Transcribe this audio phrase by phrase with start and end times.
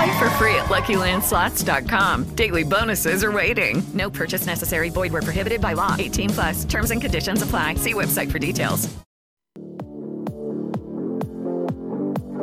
[0.00, 2.34] Play for free at LuckyLandSlots.com.
[2.34, 3.82] Daily bonuses are waiting.
[3.92, 4.88] No purchase necessary.
[4.88, 5.94] Void where prohibited by law.
[5.98, 6.64] 18 plus.
[6.64, 7.74] Terms and conditions apply.
[7.74, 8.88] See website for details.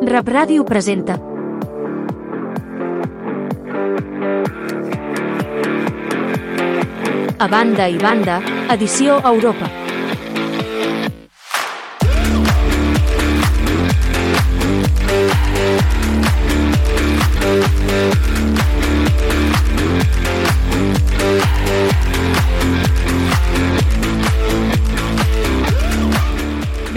[0.05, 1.19] Rap Ràdio presenta
[7.39, 9.86] A banda i banda, edició Europa.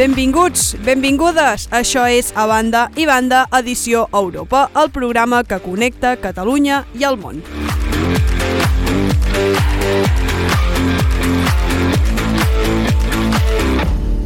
[0.00, 1.66] Benvinguts, benvingudes.
[1.76, 7.18] Això és A Banda i Banda, edició Europa, el programa que connecta Catalunya i el
[7.20, 7.42] món.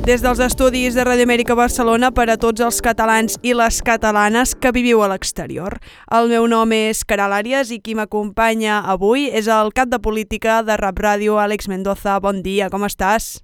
[0.06, 4.54] Des dels estudis de Ràdio Amèrica Barcelona per a tots els catalans i les catalanes
[4.54, 5.80] que viviu a l'exterior.
[6.06, 10.60] El meu nom és Caral Àries i qui m'acompanya avui és el cap de política
[10.62, 12.20] de Rap Ràdio, Àlex Mendoza.
[12.22, 13.40] Bon dia, com estàs?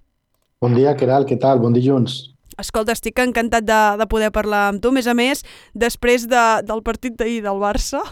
[0.60, 1.56] Bon dia, Keral, què tal?
[1.56, 2.18] Bon dilluns.
[2.60, 4.90] Escolta, estic encantat de, de poder parlar amb tu.
[4.92, 5.40] A més a més,
[5.72, 8.02] després de, del partit d'ahir del Barça,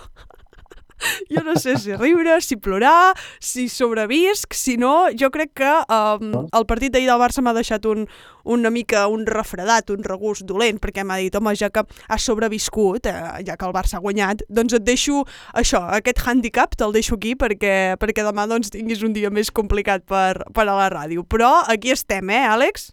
[1.32, 6.34] jo no sé si riure, si plorar, si sobrevisc, si no, jo crec que um,
[6.46, 8.06] el partit d'ahir del Barça m'ha deixat un,
[8.48, 13.06] una mica un refredat, un regust dolent, perquè m'ha dit, home, ja que has sobreviscut,
[13.06, 17.18] eh, ja que el Barça ha guanyat, doncs et deixo això, aquest handicap te'l deixo
[17.18, 21.26] aquí perquè, perquè demà doncs, tinguis un dia més complicat per, per a la ràdio.
[21.28, 22.92] Però aquí estem, eh, Àlex?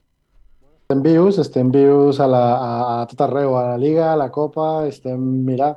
[0.86, 4.30] Estem vius, estem vius a, la, a, a tot arreu, a la Liga, a la
[4.30, 5.18] Copa, estem,
[5.48, 5.72] mira,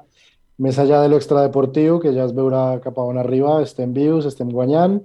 [0.58, 4.50] més enllà de l'extradeportiu, que ja es veurà cap a on arriba, estem vius, estem
[4.54, 4.98] guanyant,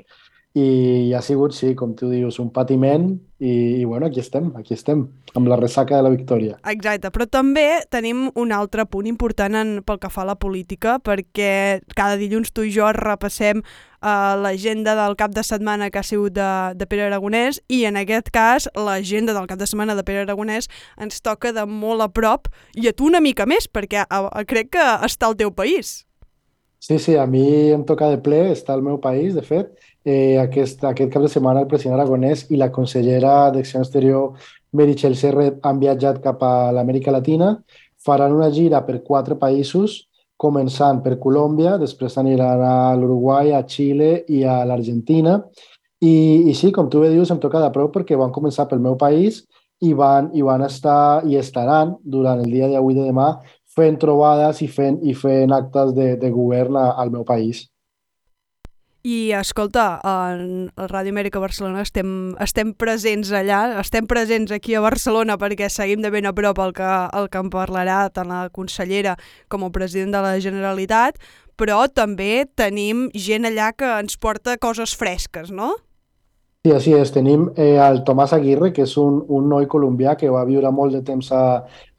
[0.54, 3.08] i ha sigut, sí, com tu dius, un patiment
[3.42, 6.60] i, i bueno, aquí estem, aquí estem, amb la ressaca de la victòria.
[6.70, 11.00] Exacte, però també tenim un altre punt important en, pel que fa a la política,
[11.02, 16.06] perquè cada dilluns tu i jo repassem uh, l'agenda del cap de setmana que ha
[16.06, 20.06] sigut de, de Pere Aragonès i en aquest cas l'agenda del cap de setmana de
[20.06, 20.70] Pere Aragonès
[21.02, 24.76] ens toca de molt a prop i a tu una mica més, perquè uh, crec
[24.78, 26.04] que està al teu país.
[26.84, 29.70] Sí, sí, a mi em toca de ple, està al meu país, de fet.
[30.04, 35.16] Eh, aquest, aquest cap de setmana el president Aragonès i la consellera d'Acció Exterior Meritxell
[35.16, 37.54] Serret han viatjat cap a l'Amèrica Latina,
[38.04, 40.02] faran una gira per quatre països,
[40.36, 45.38] començant per Colòmbia, després aniran a l'Uruguai, a Xile i a l'Argentina.
[46.04, 46.16] I,
[46.52, 48.98] I sí, com tu bé dius, em toca de prop perquè van començar pel meu
[49.00, 49.46] país
[49.80, 53.38] i van, i van estar i estaran durant el dia d'avui de demà
[53.74, 57.70] fent trobades i fent, i fent actes de, de govern a, al meu país.
[59.04, 62.08] I escolta, en Ràdio Amèrica Barcelona estem,
[62.40, 66.72] estem presents allà, estem presents aquí a Barcelona perquè seguim de ben a prop el
[66.78, 69.18] que, el que en parlarà tant la consellera
[69.52, 71.20] com el president de la Generalitat,
[71.60, 75.74] però també tenim gent allà que ens porta coses fresques, no?
[76.64, 77.10] Sí, així és.
[77.12, 80.94] Tenim eh, el Tomàs Aguirre, que és un, un noi colombià que va viure molt
[80.96, 81.42] de temps a,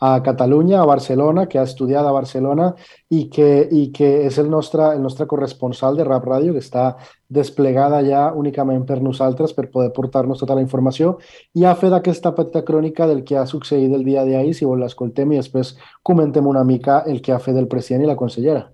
[0.01, 2.71] a Catalunya, a Barcelona, que ha estudiat a Barcelona
[3.13, 6.87] i que, i que el nostre, el nostre corresponsal de Rap Ràdio, que està
[7.29, 11.19] desplegada ja únicament per nosaltres per poder portar-nos tota la informació
[11.53, 14.81] i ha fet aquesta petita crònica del que ha succeït el dia d'ahir, si vol
[14.81, 18.71] l'escoltem i després comentem una mica el que ha fet el president i la consellera.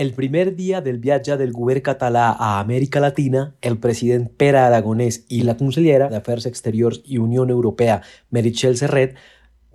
[0.00, 5.18] El primer dia del viatge del govern català a Amèrica Latina, el president Pere Aragonès
[5.28, 7.98] i la consellera d'Afers Exteriors i Unió Europea,
[8.30, 9.18] Meritxell Serret,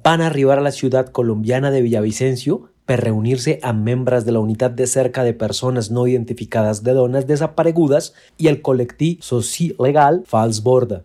[0.01, 2.57] van arribar a la ciutat colombiana de Villavicencio
[2.89, 7.29] per reunir-se amb membres de la unitat de cerca de persones no identificades de dones
[7.29, 11.03] desaparegudes i el col·lectiu soci-legal Fals Borda.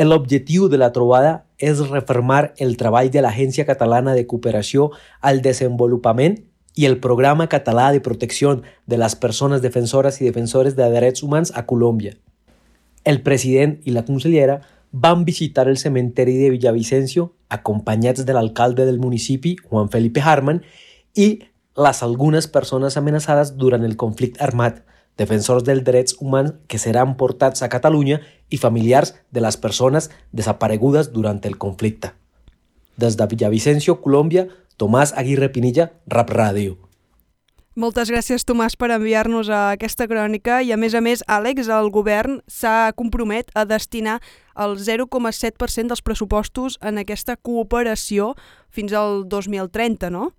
[0.00, 6.46] L'objectiu de la trobada és refermar el treball de l'Agència Catalana de Cooperació al Desenvolupament
[6.78, 8.52] i el Programa Català de Protecció
[8.86, 12.12] de les Persones Defensores i Defensores de Drets Humans a Colòmbia.
[13.02, 14.60] El president i la consellera
[14.92, 20.62] van visitar el cementeri de Villavicencio acompanyats de l'alcalde del municipi, Juan Felipe Harman,
[21.16, 21.40] i
[21.74, 24.78] les algunes persones amenaçades durant el conflicte armat,
[25.18, 28.20] defensors dels drets humans que seran portats a Catalunya
[28.54, 32.14] i familiars de les persones desaparegudes durant el conflicte.
[32.94, 34.46] Des de Villavicencio, Colòmbia,
[34.78, 36.76] Tomàs Aguirre Pinilla, Rap Ràdio.
[37.78, 41.92] Moltes gràcies, Tomàs, per enviar-nos a aquesta crònica i, a més a més, Àlex, el
[41.94, 44.16] govern s'ha compromet a destinar
[44.58, 48.32] el 0,7% dels pressupostos en aquesta cooperació
[48.74, 50.32] fins al 2030, no?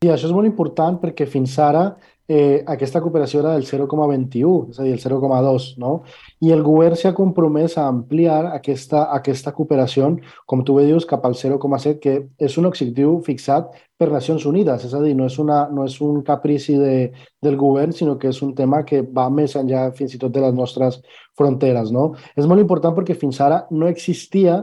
[0.00, 1.90] Sí, això és molt important perquè fins ara
[2.28, 5.92] eh, aquesta cooperació era del 0,21, és a dir, el 0,2, no?
[6.40, 10.14] I el govern s'ha compromès a ampliar aquesta, aquesta cooperació,
[10.46, 14.86] com tu bé dius, cap al 0,7, que és un objectiu fixat per Nacions Unides,
[14.88, 17.12] és a dir, no és, una, no és un caprici de,
[17.44, 20.54] del govern, sinó que és un tema que va més enllà fins i de les
[20.54, 21.00] nostres
[21.36, 22.14] fronteres, no?
[22.36, 24.62] És molt important perquè fins ara no existia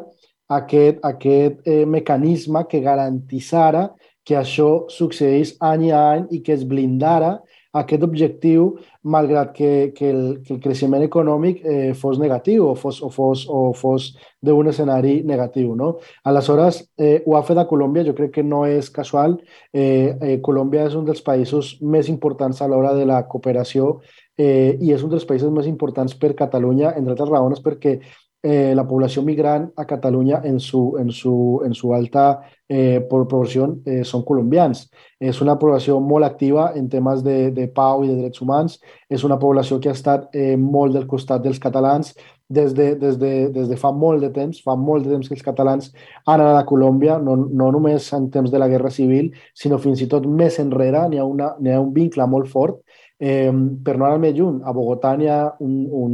[0.52, 3.92] aquest, aquest eh, que garantissara
[4.24, 7.40] que això succeís any a any i que es blindara
[7.74, 8.66] aquest objectiu,
[9.04, 13.46] malgrat que, que, el, que el creixement econòmic eh, fos negatiu o fos, o fos,
[13.48, 14.10] o fos
[14.44, 15.72] d'un escenari negatiu.
[15.80, 15.94] No?
[16.28, 19.38] Aleshores, eh, ho ha fet a Colòmbia, jo crec que no és casual.
[19.72, 24.02] Eh, eh, Colòmbia és un dels països més importants a l'hora de la cooperació
[24.38, 28.00] eh, i és un dels països més importants per Catalunya, entre altres raons perquè
[28.44, 33.68] eh, la població migrant a Catalunya en su, en su, en su alta eh, proporció
[33.86, 34.88] eh, són colombians.
[35.20, 38.80] És una població molt activa en temes de, de pau i de drets humans.
[39.10, 42.16] És una població que ha estat eh, molt del costat dels catalans
[42.52, 44.64] des de, des, de, des de fa molt de temps.
[44.66, 45.92] Fa molt de temps que els catalans
[46.26, 50.02] han anat a Colòmbia, no, no només en temps de la Guerra Civil, sinó fins
[50.02, 51.06] i tot més enrere.
[51.10, 52.82] N'hi ha, una, ha un vincle molt fort
[53.22, 53.54] Eh,
[53.86, 56.14] per no anar més lluny, a Bogotà hi ha un, un,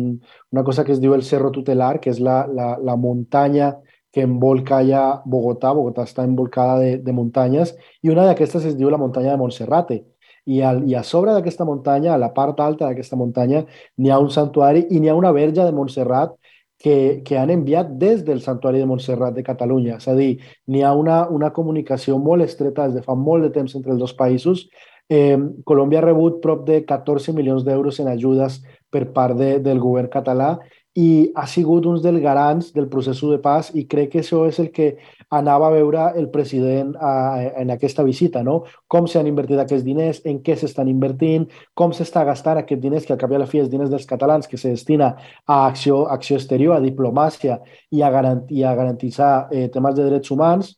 [0.51, 3.77] una cosa que es diu el Cerro Tutelar, que és la, la, la muntanya
[4.11, 5.71] que envolca ja Bogotà.
[5.77, 10.01] Bogotà està envolcada de, de muntanyes i una d'aquestes es diu la muntanya de Montserrate.
[10.47, 13.65] I, al, I a sobre d'aquesta muntanya, a la part alta d'aquesta muntanya,
[13.99, 16.35] n'hi ha un santuari i n'hi ha una verge de Montserrat
[16.79, 19.97] que, que han enviat des del Santuari de Montserrat de Catalunya.
[19.97, 20.37] És a dir,
[20.67, 23.99] n'hi ha una, una comunicació molt estreta des de fa molt de temps entre els
[24.03, 24.67] dos països
[25.09, 28.59] Eh, Colòmbia ha rebut prop de 14 milions d'euros en ajudes
[28.91, 30.57] per part de, del govern català
[30.97, 34.57] i ha sigut un dels garants del procés de pas i crec que això és
[34.63, 34.87] el que
[35.29, 37.11] anava a veure el president a,
[37.61, 38.63] en aquesta visita, no?
[38.89, 41.45] Com s'han invertit aquests diners, en què s'estan invertint,
[41.77, 44.09] com s'està gastant aquests diners, que al cap i a la fi és diners dels
[44.09, 45.11] catalans, que se destina
[45.45, 47.59] a acció, acció exterior, a diplomàcia
[47.91, 50.76] i a, garant, i a garantitzar eh, temes de drets humans,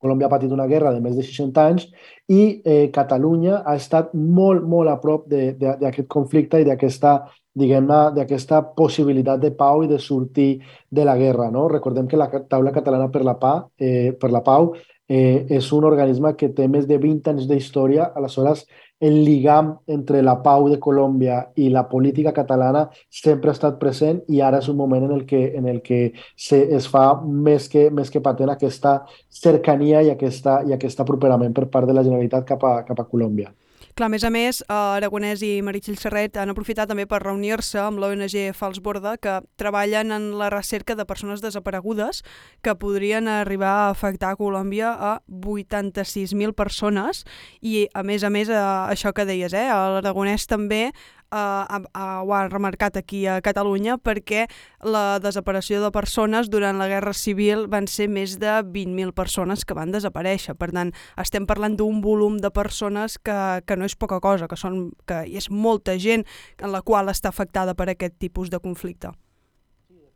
[0.00, 1.86] Colòmbia ha patit una guerra de més de 60 anys
[2.28, 7.18] i eh, Catalunya ha estat molt, molt a prop d'aquest conflicte i d'aquesta
[7.60, 11.50] diguem-ne, d'aquesta possibilitat de pau i de sortir de la guerra.
[11.50, 11.66] No?
[11.68, 14.72] Recordem que la taula catalana per la, pau, eh, per la pau
[15.10, 18.64] eh, és un organisme que té més de 20 anys d'història, aleshores
[19.00, 24.20] el lligam entre la pau de Colòmbia i la política catalana sempre ha estat present
[24.28, 27.68] i ara és un moment en el que, en el que se, es fa més
[27.72, 32.04] que, més que patent aquesta cercania i, aquesta, i aquest aproperament per part de la
[32.04, 33.54] Generalitat cap a, cap a Colòmbia.
[34.00, 37.76] Clar, a més a més, eh, Aragonès i Meritxell Serret han aprofitat també per reunir-se
[37.82, 42.22] amb l'ONG Falsborda, que treballen en la recerca de persones desaparegudes
[42.62, 47.26] que podrien arribar a afectar a Colòmbia a 86.000 persones.
[47.60, 50.94] I, a més a més, eh, això que deies, eh, l'Aragonès també
[51.32, 54.46] eh, ho ha remarcat aquí a Catalunya perquè
[54.82, 59.76] la desaparició de persones durant la Guerra Civil van ser més de 20.000 persones que
[59.78, 60.56] van desaparèixer.
[60.58, 64.58] Per tant, estem parlant d'un volum de persones que, que no és poca cosa, que,
[64.58, 66.26] són, que és molta gent
[66.60, 69.14] en la qual està afectada per aquest tipus de conflicte.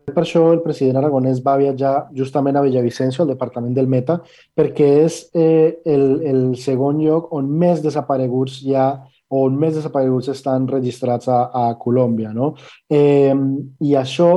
[0.05, 4.19] Per això el president aragonès va viatjar justament a Villavicencio, al departament del Meta,
[4.57, 8.89] perquè és eh, el, el segon lloc on més desapareguts hi ha
[9.31, 12.35] on més desapareguts estan registrats a, a Colòmbia.
[12.37, 12.55] No?
[12.91, 13.35] Eh,
[13.81, 14.31] I això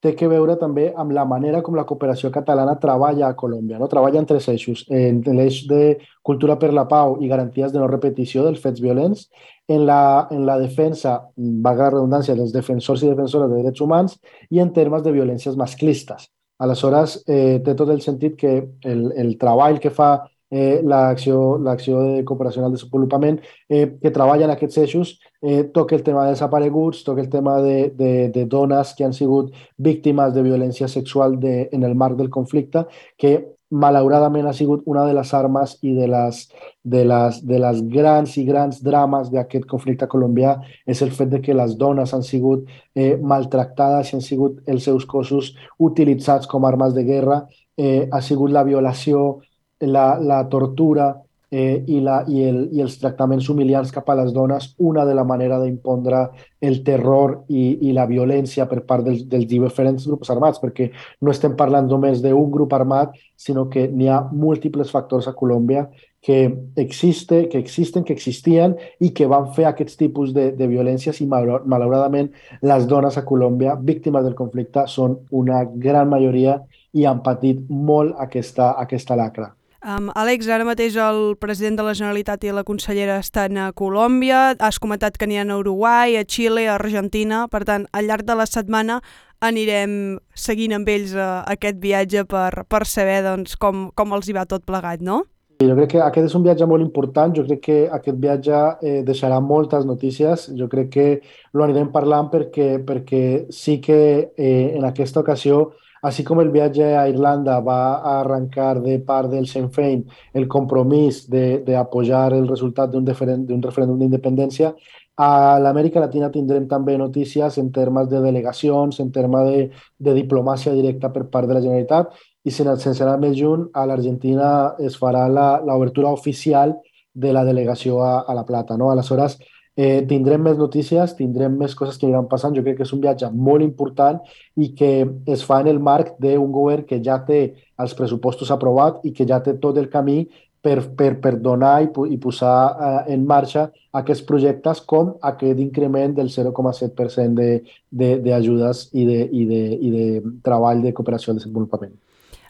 [0.00, 3.78] té que veure també amb la manera com la cooperació catalana treballa a Colòmbia.
[3.78, 3.88] No?
[3.88, 7.88] Treballa en tres eixos, en l'eix de cultura per la pau i garanties de no
[7.90, 9.28] repetició dels fets violents,
[9.68, 14.16] en la, en la defensa, valga la redundància, dels defensors i defensores de drets humans
[14.50, 16.30] i en termes de violències masclistes.
[16.60, 20.10] Aleshores, eh, té tot el sentit que el, el treball que fa
[20.50, 26.02] eh, l'acció de cooperació al desenvolupament, eh, que treballa en aquests eixos, eh, toca el
[26.02, 30.42] tema de desapareguts, toca el tema de, de, de dones que han sigut víctimes de
[30.42, 33.38] violència sexual de, en el marc del conflicte, que
[33.70, 36.40] malauradament ha sigut una de les armes i de les,
[36.82, 41.40] de les, de les grans i grans drames d'aquest conflicte colombià és el fet de
[41.40, 46.66] que les dones han sigut eh, maltractades i han sigut els seus cossos utilitzats com
[46.66, 47.44] armes de guerra,
[47.78, 49.40] eh, ha sigut la violació,
[49.80, 51.14] la, tortura,
[51.50, 55.16] eh, i, la, i, el, i els tractaments humiliants cap a les dones, una de
[55.18, 56.22] la manera d'impondre
[56.60, 61.34] el terror i, i la violència per part dels, dels diferents grups armats, perquè no
[61.34, 65.88] estem parlant només d'un grup armat, sinó que n'hi ha múltiples factors a Colòmbia
[66.22, 71.18] que, existe, que existen, que existien i que van fer aquests tipus de, de violències
[71.24, 72.28] i malauradament
[72.62, 76.60] les dones a Colòmbia, víctimes del conflicte, són una gran majoria
[76.92, 79.54] i han patit molt aquesta, aquesta lacra.
[79.80, 84.52] Um, Àlex, ara mateix el president de la Generalitat i la consellera estan a Colòmbia,
[84.60, 88.36] has comentat que ha a Uruguai, a Xile, a Argentina, per tant, al llarg de
[88.36, 89.00] la setmana
[89.40, 94.36] anirem seguint amb ells uh, aquest viatge per, per saber doncs, com, com els hi
[94.36, 95.24] va tot plegat, no?
[95.64, 99.00] Jo crec que aquest és un viatge molt important, jo crec que aquest viatge eh,
[99.04, 101.08] deixarà moltes notícies, jo crec que
[101.52, 104.00] lo anirem parlant perquè, perquè sí que
[104.36, 105.70] eh, en aquesta ocasió
[106.02, 110.48] Así como el viaje a Irlanda va a arrancar de part del Sinn Féin el
[110.48, 114.74] compromís de, de apoyar el resultat d'un un referèndum d'independència,
[115.20, 120.72] a l'Amèrica Latina tindrem també notícies en termes de delegacions, en termes de, de diplomàcia
[120.72, 122.14] directa per part de la Generalitat,
[122.44, 126.78] i sense anar més junt, a l'Argentina es farà l'obertura oficial
[127.12, 128.78] de la delegació a, a La Plata.
[128.80, 128.88] No?
[128.90, 129.36] Aleshores,
[129.80, 132.52] Eh, tindrem més notícies, tindrem més coses que aniran passant.
[132.56, 134.18] Jo crec que és un viatge molt important
[134.60, 134.90] i que
[135.32, 137.40] es fa en el marc d'un govern que ja té
[137.80, 140.18] els pressupostos aprovats i que ja té tot el camí
[140.60, 146.18] per, per, per donar i, i posar eh, en marxa aquests projectes com aquest increment
[146.18, 147.48] del 0,7%
[147.90, 150.06] d'ajudes i, de, i, de, i de
[150.44, 151.96] treball de cooperació al desenvolupament.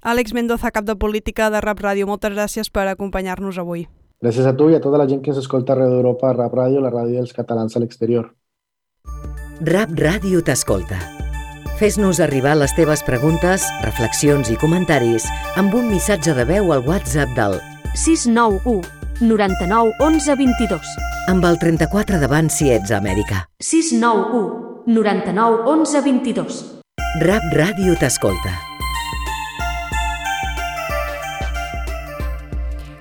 [0.03, 3.87] Àlex Mendoza, cap de política de Rap Ràdio, moltes gràcies per acompanyar-nos avui.
[4.21, 6.53] Gràcies a tu i a tota la gent que ens escolta arreu d'Europa a Rap
[6.53, 8.29] Ràdio, la ràdio dels catalans a l'exterior.
[9.65, 10.99] Rap Ràdio t'escolta.
[11.81, 15.25] Fes-nos arribar les teves preguntes, reflexions i comentaris
[15.57, 17.57] amb un missatge de veu al WhatsApp del
[17.97, 18.85] 691
[19.25, 20.97] 99 11 22.
[21.33, 23.47] Amb el 34 davant si ets a Amèrica.
[23.65, 26.65] 691 99 11 22.
[27.25, 28.70] Rap Ràdio t'escolta.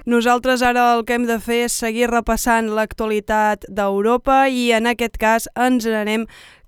[0.10, 5.20] Nosaltres ara el que hem de fer és seguir repassant l'actualitat d'Europa i en aquest
[5.22, 6.24] cas ens anem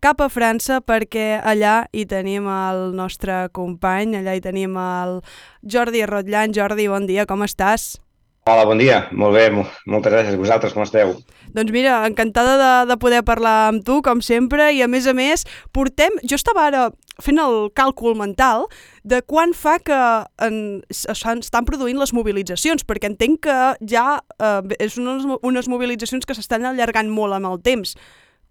[0.06, 5.18] cap a França perquè allà hi tenim el nostre company, allà hi tenim el
[5.66, 6.54] Jordi Rotllan.
[6.54, 7.96] Jordi, bon dia, com estàs?
[8.46, 9.08] Hola, bon dia.
[9.10, 10.38] Molt bé, moltes gràcies.
[10.38, 11.16] Vosaltres com esteu?
[11.54, 15.18] Doncs mira, encantada de, de poder parlar amb tu, com sempre, i a més a
[15.18, 16.22] més, portem...
[16.22, 16.88] Jo estava ara
[17.24, 18.68] fent el càlcul mental
[19.04, 20.00] de quan fa que
[20.46, 20.58] en,
[20.92, 23.60] estan produint les mobilitzacions, perquè entenc que
[23.90, 24.08] ja
[24.40, 27.96] eh, és unes, unes mobilitzacions que s'estan allargant molt amb el temps.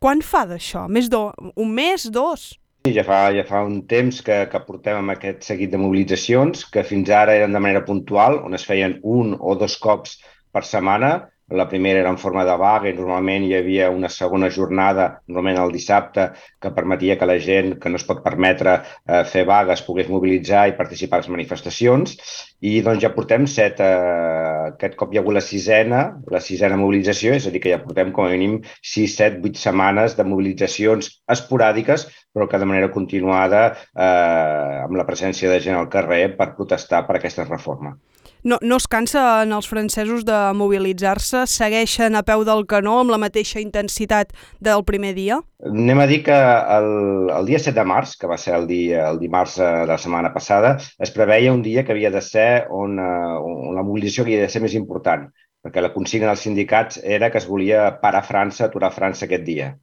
[0.00, 0.86] Quan fa d'això?
[0.88, 2.54] Més d'un mes, dos?
[2.86, 6.64] Sí, ja fa, ja fa un temps que, que portem amb aquest seguit de mobilitzacions
[6.72, 10.16] que fins ara eren de manera puntual, on es feien un o dos cops
[10.50, 11.10] per setmana,
[11.50, 15.58] la primera era en forma de vaga i normalment hi havia una segona jornada, normalment
[15.64, 16.28] el dissabte,
[16.62, 20.68] que permetia que la gent que no es pot permetre eh, fer vagues pogués mobilitzar
[20.68, 22.16] i participar a les manifestacions.
[22.60, 26.78] I doncs ja portem set, eh, aquest cop hi ha hagut la sisena, la sisena
[26.80, 30.28] mobilització, és a dir, que ja portem com a mínim 6, 7, 8 setmanes de
[30.28, 36.28] mobilitzacions esporàdiques, però que de manera continuada eh, amb la presència de gent al carrer
[36.38, 37.96] per protestar per aquesta reforma
[38.44, 41.44] no, no es cansen els francesos de mobilitzar-se?
[41.50, 45.40] Segueixen a peu del canó amb la mateixa intensitat del primer dia?
[45.68, 46.36] Anem a dir que
[46.76, 46.90] el,
[47.36, 49.98] el dia 7 de març, que va ser el, dia, el dimarts eh, de la
[50.00, 54.24] setmana passada, es preveia un dia que havia de ser on, uh, on la mobilització
[54.24, 55.28] havia de ser més important,
[55.60, 59.74] perquè la consigna dels sindicats era que es volia parar França, aturar França aquest dia.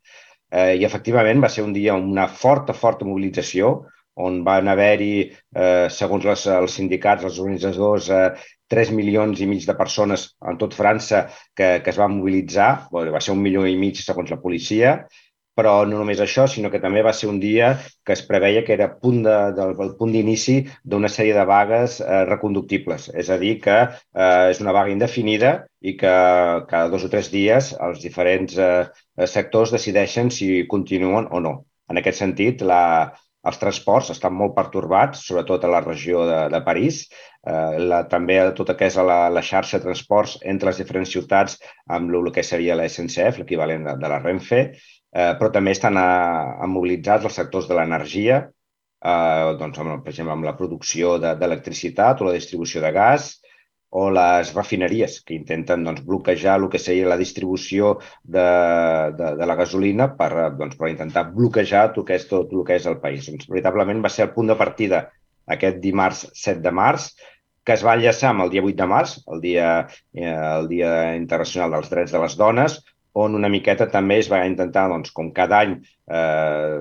[0.49, 3.75] Eh, I efectivament va ser un dia amb una forta, forta mobilització,
[4.17, 5.13] on van haver-hi,
[5.55, 10.57] eh, segons les, els sindicats, els organitzadors, eh, 3 milions i mig de persones en
[10.59, 14.33] tot França que, que es van mobilitzar, bueno, va ser un milió i mig segons
[14.33, 14.97] la policia,
[15.57, 17.71] però no només això, sinó que també va ser un dia
[18.05, 21.97] que es preveia que era punt de, del, el punt d'inici d'una sèrie de vagues
[22.03, 23.07] eh, reconductibles.
[23.17, 26.13] És a dir, que eh, és una vaga indefinida i que
[26.69, 28.83] cada dos o tres dies els diferents eh,
[29.25, 31.55] sectors decideixen si continuen o no.
[31.89, 32.83] En aquest sentit, la,
[33.47, 37.01] els transports estan molt pertorbats, sobretot a la regió de, de París,
[37.47, 41.13] eh, la, també tot el que és la, la xarxa de transports entre les diferents
[41.15, 45.51] ciutats amb el, el que seria la SNCF, l'equivalent de, de la Renfe, eh, però
[45.53, 46.07] també estan a,
[46.59, 52.17] a mobilitzats els sectors de l'energia, eh, doncs, amb, per exemple, amb la producció d'electricitat
[52.17, 53.35] de, o la distribució de gas,
[53.89, 58.47] o les refineries, que intenten doncs, bloquejar el que seria la distribució de,
[59.19, 62.75] de, de la gasolina per, doncs, per intentar bloquejar tot que és, tot el que
[62.75, 63.29] és el país.
[63.29, 65.07] Doncs, veritablement va ser el punt de partida
[65.47, 67.09] aquest dimarts 7 de març,
[67.67, 69.71] que es va enllaçar amb el dia 8 de març, el dia,
[70.15, 72.81] eh, el dia Internacional dels Drets de les Dones,
[73.17, 75.79] on una miqueta també es va intentar, doncs, com cada any,
[76.11, 76.79] eh,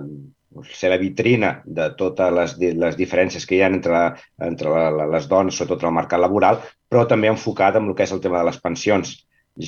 [0.72, 4.02] ser la vitrina de totes les, les diferències que hi ha entre,
[4.42, 8.12] entre les dones, sobretot en el mercat laboral, però també enfocat en el que és
[8.14, 9.12] el tema de les pensions,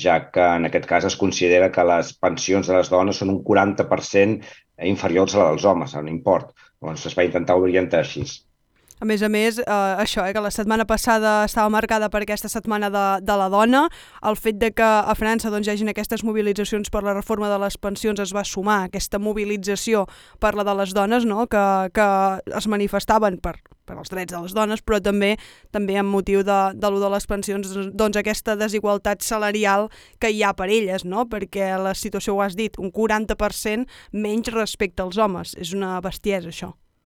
[0.03, 3.41] ja que en aquest cas es considera que les pensions de les dones són un
[3.45, 4.43] 40%
[4.89, 6.53] inferiors a la dels homes, en import.
[6.79, 8.25] Doncs es va intentar orientar així.
[8.99, 9.63] A més a més, eh,
[10.03, 13.85] això, eh, que la setmana passada estava marcada per aquesta setmana de, de la dona,
[14.27, 17.61] el fet de que a França doncs, hi hagin aquestes mobilitzacions per la reforma de
[17.63, 20.03] les pensions es va sumar aquesta mobilització
[20.43, 21.47] per la de les dones, no?
[21.47, 21.63] que,
[21.95, 22.09] que
[22.59, 23.55] es manifestaven per,
[23.87, 25.37] per als drets de les dones, però també
[25.71, 29.87] també amb motiu de, de de les pensions, doncs aquesta desigualtat salarial
[30.19, 31.23] que hi ha per elles, no?
[31.31, 35.55] perquè la situació ho has dit, un 40% menys respecte als homes.
[35.55, 36.73] És una bestiesa, això.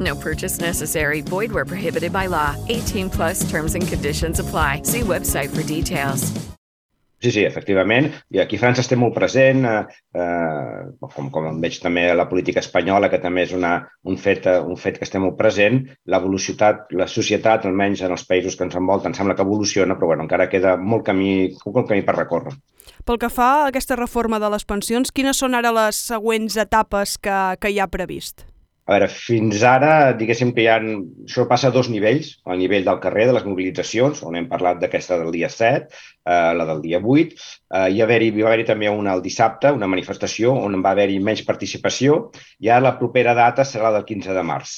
[0.00, 1.20] No purchase necessary.
[1.20, 2.56] Void where prohibited by law.
[2.68, 4.82] 18 plus terms and conditions apply.
[4.84, 6.32] See website for details.
[7.20, 8.14] Sí, sí, efectivament.
[8.32, 9.82] I aquí a França estem molt present, eh,
[10.16, 13.74] eh, com, com veig també a la política espanyola, que també és una,
[14.08, 15.82] un, fet, eh, un fet que estem molt present.
[16.08, 20.14] La velocitat, la societat, almenys en els països que ens envolten, sembla que evoluciona, però
[20.14, 21.34] bueno, encara queda molt camí,
[21.66, 22.56] molt camí per recórrer.
[23.04, 27.18] Pel que fa a aquesta reforma de les pensions, quines són ara les següents etapes
[27.20, 28.46] que, que hi ha previst?
[28.90, 30.80] A veure, fins ara, diguéssim que hi ha,
[31.22, 34.80] això passa a dos nivells, al nivell del carrer, de les mobilitzacions, on hem parlat
[34.80, 37.36] d'aquesta del dia 7, eh, la del dia 8.
[37.70, 41.20] Eh, hi, haver hi va haver-hi també una el dissabte, una manifestació on va haver-hi
[41.28, 42.16] menys participació,
[42.58, 44.74] i ara la propera data serà la del 15 de març.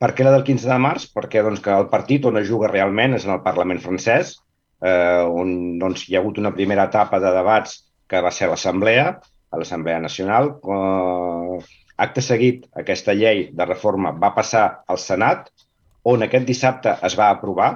[0.00, 1.06] Per què la del 15 de març?
[1.12, 4.32] Perquè doncs, que el partit on es juga realment és en el Parlament francès,
[4.80, 9.06] eh, on doncs, hi ha hagut una primera etapa de debats que va ser l'Assemblea,
[9.52, 15.50] a l'Assemblea Nacional, eh, Acte seguit, aquesta llei de reforma va passar al Senat,
[16.12, 17.70] on aquest dissabte es va aprovar,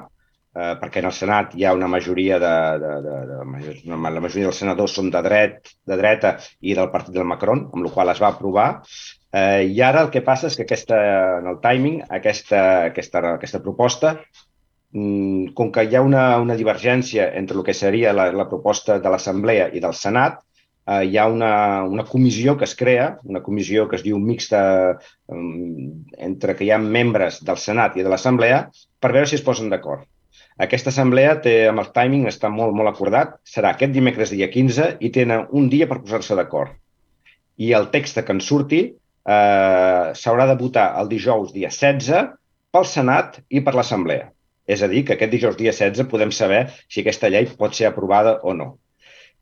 [0.57, 4.23] eh, perquè en el Senat hi ha una majoria de, de, de, de, de la
[4.25, 7.93] majoria dels senadors són de dret, de dreta i del partit del Macron, amb la
[7.95, 8.67] qual es va aprovar.
[9.31, 10.99] Eh, I ara el que passa és que aquesta,
[11.43, 14.17] en el timing, aquesta, aquesta, aquesta proposta,
[14.97, 18.99] mm, com que hi ha una, una divergència entre el que seria la, la proposta
[18.99, 20.43] de l'Assemblea i del Senat,
[20.87, 24.61] eh, hi ha una, una comissió que es crea, una comissió que es diu mixta
[25.27, 28.67] um, entre que hi ha membres del Senat i de l'Assemblea,
[29.01, 30.07] per veure si es posen d'acord.
[30.57, 34.95] Aquesta assemblea té, amb el timing està molt, molt acordat, serà aquest dimecres dia 15
[35.05, 36.73] i tenen un dia per posar-se d'acord.
[37.61, 42.33] I el text que en surti eh, s'haurà de votar el dijous dia 16
[42.73, 44.31] pel Senat i per l'Assemblea.
[44.67, 47.91] És a dir, que aquest dijous dia 16 podem saber si aquesta llei pot ser
[47.91, 48.73] aprovada o no.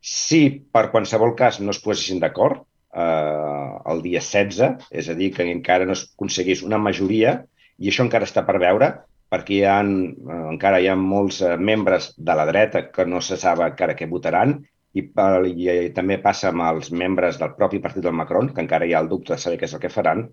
[0.05, 0.39] Si
[0.75, 5.47] per qualsevol cas no es posessin d'acord eh, el dia 16, és a dir, que
[5.49, 7.39] encara no es aconseguís una majoria,
[7.81, 8.91] i això encara està per veure,
[9.33, 13.23] perquè hi ha, eh, encara hi ha molts eh, membres de la dreta que no
[13.25, 14.59] se sap encara què votaran,
[14.95, 18.85] i, i, i també passa amb els membres del propi partit del Macron, que encara
[18.87, 20.27] hi ha el dubte de saber què és el que faran,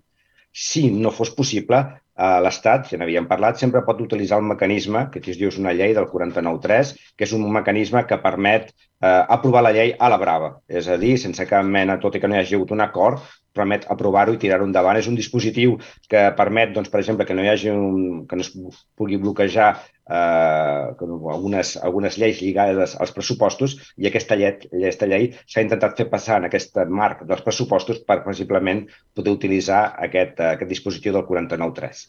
[0.53, 1.81] si no fos possible,
[2.15, 5.59] eh, l'Estat, que n'havíem parlat, sempre pot utilitzar el mecanisme, que aquí es diu és
[5.61, 10.09] una llei del 49.3, que és un mecanisme que permet eh, aprovar la llei a
[10.13, 10.51] la brava.
[10.67, 13.25] És a dir, sense cap mena, tot i que no hi hagi hagut un acord,
[13.53, 14.97] permet aprovar-ho i tirar-ho endavant.
[14.97, 15.77] És un dispositiu
[16.09, 18.53] que permet, doncs, per exemple, que no hi hagi un, que no es
[18.97, 19.73] pugui bloquejar
[20.09, 26.09] eh, algunes, algunes lleis lligades als pressupostos i aquesta llei, aquesta llei s'ha intentat fer
[26.11, 28.85] passar en aquest marc dels pressupostos per possiblement
[29.15, 32.05] poder utilitzar aquest, aquest dispositiu del 49.3.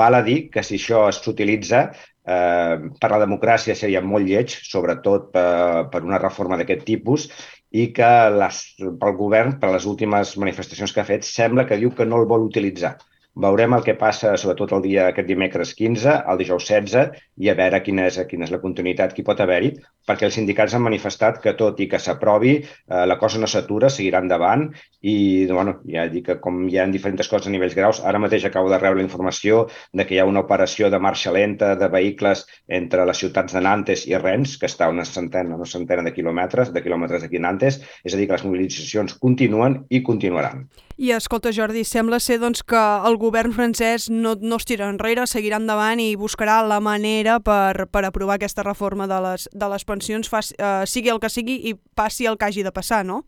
[0.00, 5.30] Val a dir que si això s'utilitza eh, per la democràcia seria molt lleig, sobretot
[5.32, 7.30] per, eh, per una reforma d'aquest tipus,
[7.70, 8.62] i que les,
[9.00, 12.26] pel govern, per les últimes manifestacions que ha fet, sembla que diu que no el
[12.30, 12.96] vol utilitzar.
[13.38, 17.54] Veurem el que passa, sobretot el dia aquest dimecres 15, el dijous 16, i a
[17.54, 19.70] veure quina és, quina és la continuïtat que pot haver-hi,
[20.10, 23.88] perquè els sindicats han manifestat que tot i que s'aprovi, eh, la cosa no s'atura,
[23.88, 24.66] seguirà endavant,
[25.00, 28.50] i bueno, ja dic que com hi ha diferents coses a nivells graus, ara mateix
[28.50, 29.62] acabo de rebre la informació
[29.94, 33.62] de que hi ha una operació de marxa lenta de vehicles entre les ciutats de
[33.62, 37.38] Nantes i Rennes, que està a una centena, una centena de quilòmetres, de quilòmetres d'aquí
[37.38, 40.66] Nantes, és a dir, que les mobilitzacions continuen i continuaran.
[41.00, 45.24] I escolta, Jordi, sembla ser doncs, que el govern francès no, no es tira enrere,
[45.24, 49.86] seguirà endavant i buscarà la manera per, per aprovar aquesta reforma de les, de les
[49.88, 53.22] pensions, faci, eh, sigui el que sigui i passi el que hagi de passar, no?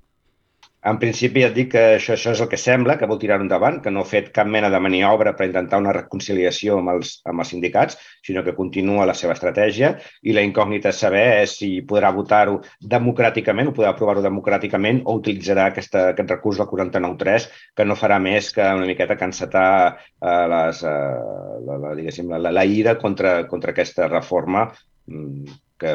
[0.90, 3.76] En principi et dic que això, això és el que sembla, que vol tirar endavant,
[3.84, 7.44] que no ha fet cap mena de maniobra per intentar una reconciliació amb els, amb
[7.44, 9.92] els sindicats, sinó que continua la seva estratègia
[10.26, 12.58] i la incògnita és saber és si podrà votar-ho
[12.96, 18.18] democràticament, o podrà aprovar-ho democràticament, o utilitzarà aquesta, aquest recurs del 49.3, que no farà
[18.18, 20.96] més que una miqueta cancetar eh, les, eh,
[21.68, 24.66] la, la, la, la, la ira contra, contra aquesta reforma
[25.06, 25.92] mm, que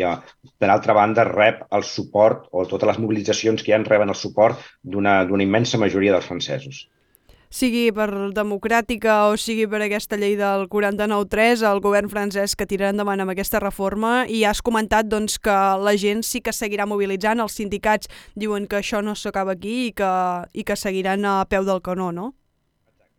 [0.00, 0.16] ja,
[0.58, 4.18] per altra banda, rep el suport, o totes les mobilitzacions que hi ha reben el
[4.18, 6.86] suport d'una immensa majoria dels francesos
[7.50, 12.92] sigui per democràtica o sigui per aquesta llei del 49.3, el govern francès que tirarà
[12.92, 17.40] endavant amb aquesta reforma i has comentat doncs, que la gent sí que seguirà mobilitzant,
[17.40, 20.10] els sindicats diuen que això no s'acaba aquí i que,
[20.52, 22.34] i que seguiran a peu del canó, no?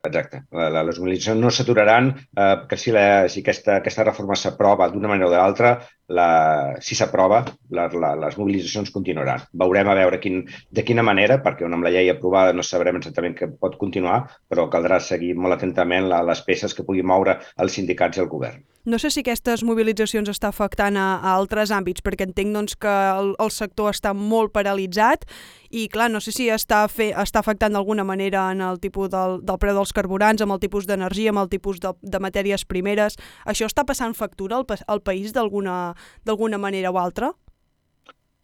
[0.07, 0.41] Exacte.
[0.55, 2.09] La, la, les mobilitzacions no s'aturaran,
[2.43, 5.73] eh, que si, la, si aquesta, aquesta reforma s'aprova d'una manera o de l'altra,
[6.17, 6.27] la,
[6.87, 7.41] si s'aprova,
[7.77, 9.43] les mobilitzacions continuaran.
[9.63, 10.39] Veurem a veure quin,
[10.79, 14.69] de quina manera, perquè amb la llei aprovada no sabrem exactament què pot continuar, però
[14.71, 18.63] caldrà seguir molt atentament la, les peces que pugui moure els sindicats i el govern.
[18.87, 22.87] No sé si aquestes mobilitzacions està afectant a, a altres àmbits, perquè entenc doncs, que
[22.87, 25.25] el, el sector està molt paralitzat
[25.67, 29.41] i, clar, no sé si està, fe, està afectant d'alguna manera en el tipus del,
[29.43, 33.19] del preu dels carburants, amb el tipus d'energia, amb el tipus de, de matèries primeres.
[33.43, 37.33] Això està passant factura al, al país d'alguna manera o altra?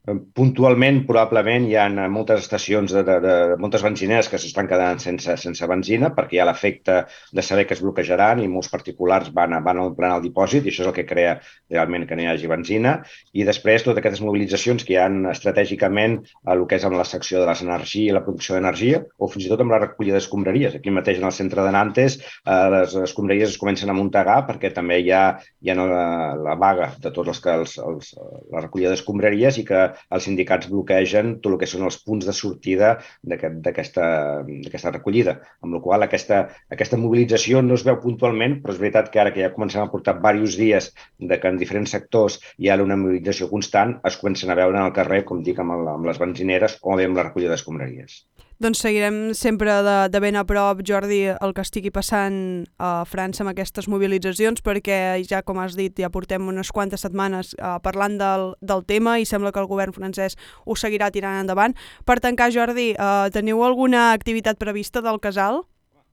[0.03, 5.37] Puntualment, probablement, hi ha moltes estacions, de, de, de, moltes benzineres que s'estan quedant sense,
[5.39, 6.97] sense benzina perquè hi ha l'efecte
[7.31, 10.83] de saber que es bloquejaran i molts particulars van, van omplent el dipòsit i això
[10.83, 11.37] és el que crea
[11.71, 12.97] realment que no hi hagi benzina.
[13.31, 17.07] I després totes aquestes mobilitzacions que hi han estratègicament a el que és amb la
[17.07, 20.19] secció de les energies i la producció d'energia o fins i tot amb la recollida
[20.19, 20.75] d'escombraries.
[20.75, 24.75] Aquí mateix en el centre de Nantes eh, les escombraries es comencen a muntegar perquè
[24.75, 25.23] també hi ha,
[25.63, 26.05] hi ha la,
[26.43, 28.13] la vaga de tots els, els, els,
[28.51, 32.35] la recollida d'escombraries i que els sindicats bloquegen tot el que són els punts de
[32.37, 35.37] sortida d'aquesta recollida.
[35.63, 36.43] Amb la qual aquesta,
[36.77, 39.91] aquesta mobilització no es veu puntualment, però és veritat que ara que ja comencem a
[39.91, 44.51] portar diversos dies de que en diferents sectors hi ha una mobilització constant, es comencen
[44.51, 47.19] a veure en el carrer, com dic, amb, el, amb les benzineres o bé amb
[47.19, 48.23] la recollida d'escombraries.
[48.61, 52.37] Doncs seguirem sempre de, de ben a prop, Jordi, el que estigui passant
[52.77, 57.55] a França amb aquestes mobilitzacions, perquè ja, com has dit, ja portem unes quantes setmanes
[57.57, 61.73] uh, parlant del, del tema i sembla que el govern francès ho seguirà tirant endavant.
[62.05, 65.63] Per tancar, Jordi, uh, teniu alguna activitat prevista del casal?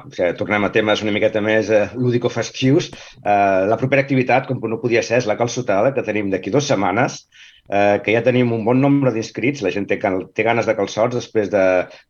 [0.00, 2.90] O sigui, tornem a temes una miqueta més eh, lúdico-festius.
[3.20, 6.68] Eh, la propera activitat, com no podia ser, és la calçotada, que tenim d'aquí dues
[6.70, 7.26] setmanes,
[7.70, 9.62] eh, que ja tenim un bon nombre d'inscrits.
[9.64, 11.64] La gent té, té ganes de calçots després de,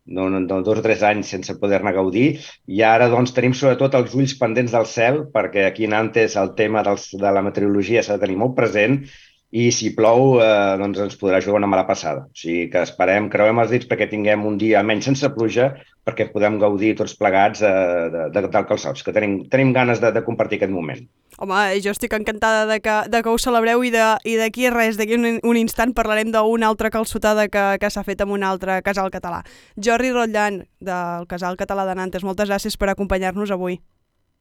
[0.05, 2.27] de, de dos o tres anys sense poder-ne gaudir.
[2.67, 6.55] I ara doncs, tenim sobretot els ulls pendents del cel, perquè aquí en Antes el
[6.57, 9.03] tema dels, de la meteorologia s'ha de tenir molt present
[9.51, 12.25] i si plou eh, doncs ens podrà jugar una mala passada.
[12.31, 15.73] O sigui que esperem, creuem els dits perquè tinguem un dia menys sense pluja
[16.07, 17.71] perquè podem gaudir tots plegats eh,
[18.13, 21.03] de, de, del calçots, que tenim, tenim ganes de, de compartir aquest moment.
[21.41, 25.37] Home, jo estic encantada de que, de que ho celebreu i d'aquí res, d'aquí un,
[25.43, 29.43] un instant parlarem d'una altra calçotada que, que s'ha fet amb un altre casal català.
[29.77, 33.81] Jordi Rotllan, del casal català de Nantes, moltes gràcies per acompanyar-nos avui.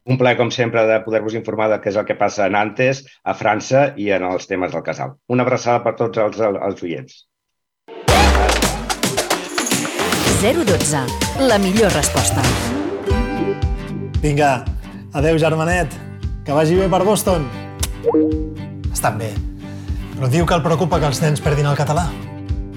[0.08, 3.02] Un plaer, com sempre, de poder-vos informar de què és el que passa a Nantes,
[3.20, 5.18] a França i en els temes del casal.
[5.28, 7.26] Una abraçada per tots els, els oients.
[10.40, 11.04] 012.
[11.44, 12.40] La millor resposta.
[14.24, 14.64] Vinga,
[15.12, 15.92] adeu, germanet.
[16.48, 17.44] Que vagi bé per Boston.
[18.88, 19.34] Estan bé.
[20.16, 22.08] Però diu que el preocupa que els nens perdin el català.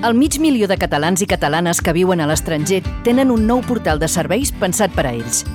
[0.04, 4.04] El mig milió de catalans i catalanes que viuen a l'estranger tenen un nou portal
[4.04, 5.46] de serveis pensat per a ells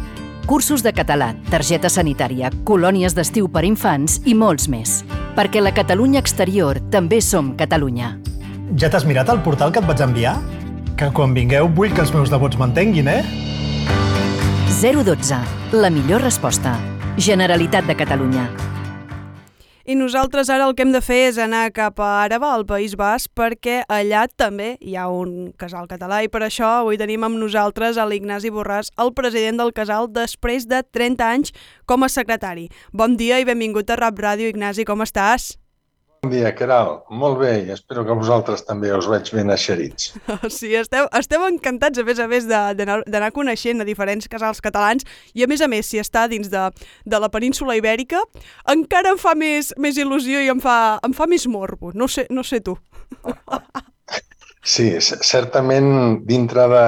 [0.49, 5.03] cursos de català, targeta sanitària, colònies d'estiu per infants i molts més.
[5.37, 8.15] Perquè la Catalunya exterior també som Catalunya.
[8.81, 10.39] Ja t'has mirat el portal que et vaig enviar?
[10.97, 13.21] Que quan vingueu vull que els meus devots m'entenguin, eh?
[14.81, 15.43] 012.
[15.77, 16.79] La millor resposta.
[17.19, 18.49] Generalitat de Catalunya.
[19.89, 22.93] I nosaltres ara el que hem de fer és anar cap a Àraba, al País
[23.01, 27.41] Basc, perquè allà també hi ha un casal català i per això avui tenim amb
[27.41, 31.55] nosaltres a l'Ignasi Borràs, el president del casal, després de 30 anys
[31.89, 32.67] com a secretari.
[32.93, 35.55] Bon dia i benvingut a Rap Ràdio, Ignasi, com estàs?
[36.29, 36.91] Bon dia, Caral.
[37.09, 40.11] Molt bé, i espero que vosaltres també us veig ben eixerits.
[40.59, 45.47] Sí, esteu, esteu encantats, a més a més, d'anar coneixent a diferents casals catalans i,
[45.47, 46.67] a més a més, si està dins de,
[47.09, 48.21] de la península ibèrica,
[48.69, 51.97] encara em fa més, més il·lusió i em fa, em fa més morbo.
[51.97, 52.77] No sé, no sé tu.
[54.61, 56.87] Sí, certament dintre de,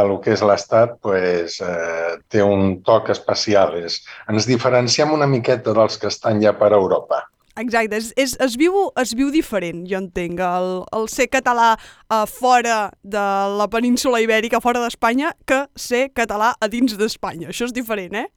[0.00, 3.82] de lo que és l'Estat pues, eh, té un toc especial.
[3.84, 4.00] És,
[4.32, 7.26] ens diferenciem una miqueta dels que estan ja per Europa.
[7.58, 11.72] Exacte, és, és, es, viu, es viu diferent, jo entenc, el, el ser català
[12.08, 13.24] a fora de
[13.58, 17.50] la península ibèrica, fora d'Espanya, que ser català a dins d'Espanya.
[17.50, 18.28] Això és diferent, eh?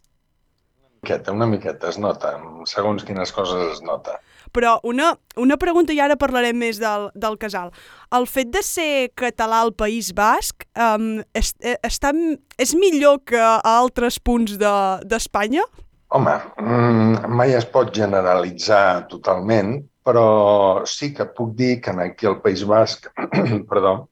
[0.81, 2.33] Una miqueta, una miqueta, es nota.
[2.69, 4.17] Segons quines coses es nota.
[4.51, 7.71] Però una, una pregunta, i ara parlarem més del, del casal.
[8.13, 12.11] El fet de ser català al País Basc um, és, eh, està,
[12.57, 15.63] és millor que a altres punts d'Espanya?
[15.69, 22.27] De, Home, mm, mai es pot generalitzar totalment, però sí que puc dir que aquí
[22.27, 23.07] al País Basc,
[23.69, 24.09] perdó,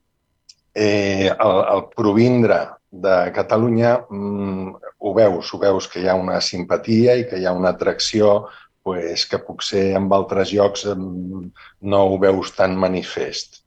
[0.74, 2.60] eh, el, el provindre
[2.90, 7.46] de Catalunya mm, ho veus, ho veus que hi ha una simpatia i que hi
[7.46, 8.48] ha una atracció
[8.84, 11.44] pues, que potser en altres llocs mm,
[11.82, 13.62] no ho veus tan manifest.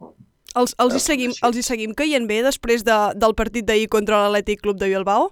[0.57, 4.25] Els, els, hi seguim, els hi seguim caient bé després de, del partit d'ahir contra
[4.25, 5.31] l'Atlètic Club de Bilbao?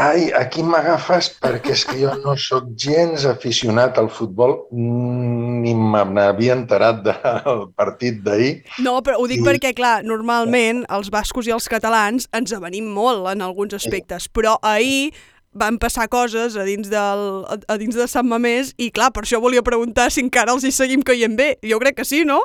[0.00, 6.04] Ai, aquí m'agafes perquè és que jo no sóc gens aficionat al futbol, ni me
[6.08, 8.62] n'havia enterat del partit d'ahir.
[8.80, 9.46] No, però ho dic I...
[9.50, 14.56] perquè, clar, normalment els bascos i els catalans ens avenim molt en alguns aspectes, però
[14.64, 15.12] ahir
[15.52, 19.26] van passar coses a dins, del, a, a dins de Sant Mamés i, clar, per
[19.26, 21.58] això volia preguntar si encara els hi seguim caient bé.
[21.68, 22.40] Jo crec que sí, no?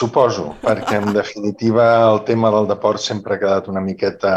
[0.00, 4.30] Suposo, perquè en definitiva el tema del deport sempre ha quedat una miqueta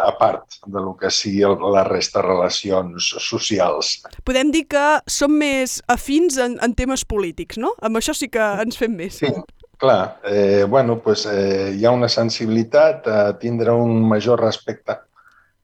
[0.00, 1.42] a part de lo que sigui
[1.74, 3.98] la resta de relacions socials.
[4.24, 7.74] Podem dir que som més afins en, en temes polítics, no?
[7.84, 9.20] Amb això sí que ens fem més.
[9.20, 9.28] Sí,
[9.76, 10.22] clar.
[10.24, 14.96] Eh, bueno, pues, eh, hi ha una sensibilitat a tindre un major respecte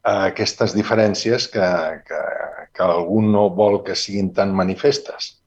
[0.05, 1.74] a aquestes diferències que,
[2.05, 2.22] que,
[2.76, 5.38] que algú no vol que siguin tan manifestes.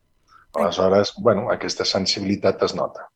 [0.58, 3.13] Aleshores, bueno, aquesta sensibilitat es nota.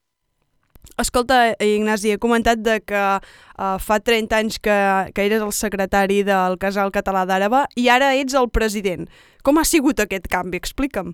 [0.97, 4.77] Escolta, Ignasi, he comentat de que uh, fa 30 anys que,
[5.13, 9.05] que eres el secretari del Casal Català d'Àraba i ara ets el president.
[9.45, 10.57] Com ha sigut aquest canvi?
[10.57, 11.13] Explica'm.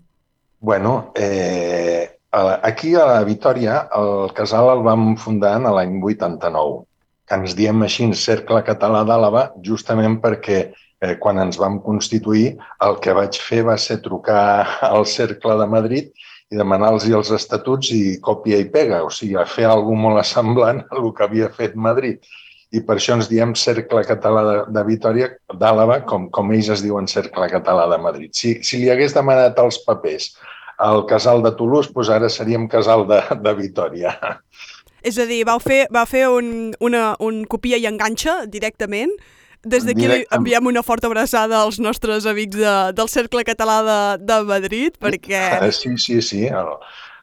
[0.63, 6.85] Bueno, eh, aquí a la Vitoria el casal el vam fundar en l'any 89,
[7.27, 12.53] que ens diem així Cercle Català d'Àlava justament perquè eh, quan ens vam constituir
[12.87, 17.89] el que vaig fer va ser trucar al Cercle de Madrid i demanar-los els estatuts
[17.95, 21.49] i còpia i pega, o sigui, a fer alguna molt semblant a el que havia
[21.53, 22.21] fet Madrid.
[22.73, 25.29] I per això ens diem Cercle Català de, de Vitoria
[25.61, 28.33] d'Àlava, com, com ells es diuen Cercle Català de Madrid.
[28.37, 30.31] Si, si li hagués demanat els papers
[30.81, 34.15] al casal de Toulouse, doncs ara seríem casal de, de Vitoria.
[35.03, 39.13] És a dir, vau fer, va fer un, una, un copia i enganxa directament
[39.63, 44.37] des d'aquí enviem una forta abraçada als nostres amics de, del Cercle Català de, de
[44.49, 45.41] Madrid, perquè...
[45.59, 46.45] Ah, sí, sí, sí.
[46.47, 46.73] El,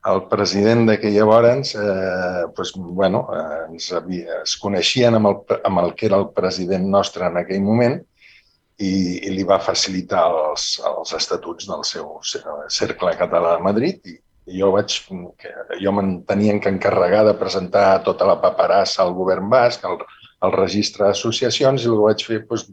[0.09, 5.83] el president d'aquella llavors, eh, pues, bueno, eh, ens havia, es coneixien amb el, amb
[5.85, 8.00] el que era el president nostre en aquell moment
[8.81, 8.92] i,
[9.29, 12.16] i li va facilitar els, els estatuts del seu
[12.72, 14.16] Cercle Català de Madrid i,
[14.48, 14.96] i jo vaig,
[15.37, 20.00] que jo me'n tenien que encarregar de presentar tota la paperassa al govern basc, al,
[20.46, 22.68] el registre d'associacions i el que vaig fer doncs,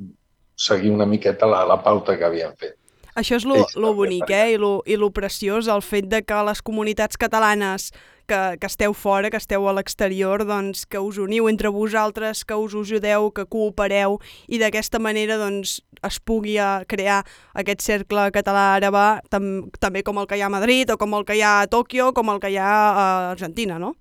[0.58, 2.78] seguir una miqueta la, la pauta que havien fet.
[3.18, 4.54] Això és lo, lo bonic eh?
[4.54, 7.90] I, lo, i lo preciós, el fet de que les comunitats catalanes
[8.28, 12.54] que, que esteu fora, que esteu a l'exterior, doncs que us uniu entre vosaltres, que
[12.54, 17.24] us ajudeu, que coopereu i d'aquesta manera doncs, es pugui eh, crear
[17.58, 21.26] aquest cercle català-àraba tam també com el que hi ha a Madrid o com el
[21.26, 23.96] que hi ha a Tòquio, com el que hi ha a Argentina, no?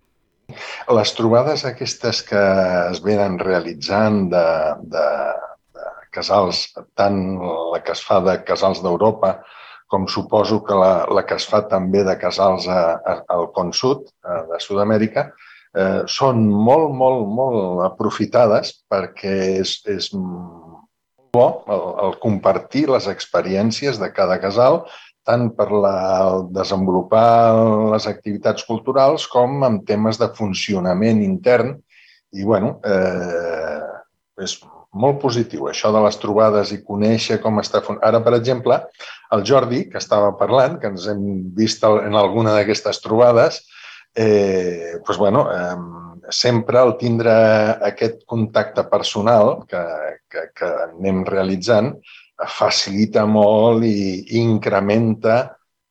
[0.97, 2.43] Les trobades aquestes que
[2.93, 4.47] es venen realitzant de,
[4.95, 5.07] de,
[5.75, 6.67] de casals,
[6.99, 7.19] tant
[7.73, 9.37] la que es fa de casals d'Europa
[9.91, 13.73] com suposo que la, la que es fa també de casals a, a, al Con
[13.75, 15.29] Sud, a, de Sud-amèrica,
[15.77, 20.11] eh, són molt, molt, molt aprofitades perquè és, és
[21.37, 24.85] bo el, el compartir les experiències de cada casal
[25.27, 25.97] tant per la,
[26.55, 27.27] desenvolupar
[27.93, 31.75] les activitats culturals com en temes de funcionament intern.
[32.37, 33.83] I, bueno, eh,
[34.47, 34.57] és
[34.97, 37.83] molt positiu, això de les trobades i conèixer com està...
[38.07, 38.79] Ara, per exemple,
[39.35, 41.23] el Jordi, que estava parlant, que ens hem
[41.57, 43.63] vist en alguna d'aquestes trobades,
[44.17, 45.77] eh, doncs, bueno, eh,
[46.31, 47.33] sempre el tindre
[47.87, 49.83] aquest contacte personal que,
[50.33, 51.95] que, que anem realitzant
[52.45, 55.39] facilita molt i incrementa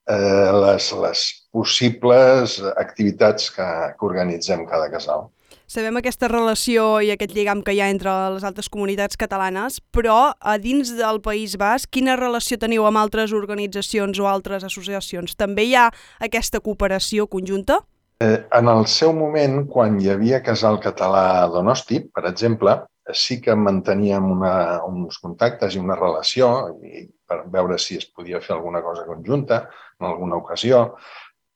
[0.10, 5.29] eh, les, les possibles activitats que, que organitzem cada casal.
[5.65, 10.36] Sabem aquesta relació i aquest lligam que hi ha entre les altres comunitats catalanes, però
[10.38, 15.34] a dins del País Basc, quina relació teniu amb altres organitzacions o altres associacions?
[15.34, 15.88] També hi ha
[16.21, 17.79] aquesta cooperació conjunta?
[18.21, 22.77] Eh, en el seu moment, quan hi havia Casal Català a Donosti, per exemple,
[23.13, 24.55] sí que manteníem una,
[24.87, 26.49] uns contactes i una relació
[26.81, 29.65] i per veure si es podia fer alguna cosa conjunta
[29.99, 30.95] en alguna ocasió,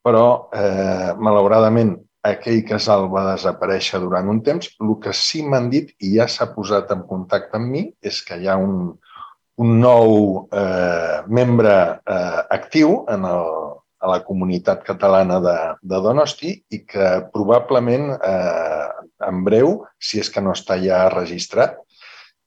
[0.06, 4.70] però eh, malauradament aquell casal va desaparèixer durant un temps.
[4.82, 8.38] El que sí m'han dit, i ja s'ha posat en contacte amb mi, és que
[8.40, 8.94] hi ha un,
[9.64, 13.54] un nou eh, membre eh, actiu en el,
[14.00, 20.30] a la comunitat catalana de, de Donosti i que probablement eh, en breu, si és
[20.32, 21.78] que no està ja registrat,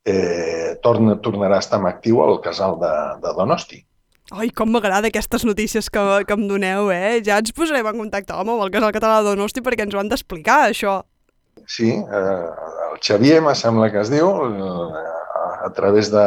[0.09, 3.83] eh, torna, tornarà a estar en actiu al casal de, de Donosti.
[4.33, 7.21] Ai, com m'agrada aquestes notícies que, que em doneu, eh?
[7.27, 10.01] Ja ens posarem en contacte, home, amb el casal català de Donosti perquè ens ho
[10.01, 11.01] han d'explicar, això.
[11.69, 12.47] Sí, eh,
[12.89, 15.03] el Xavier, me sembla que es diu, eh,
[15.63, 16.25] a través de,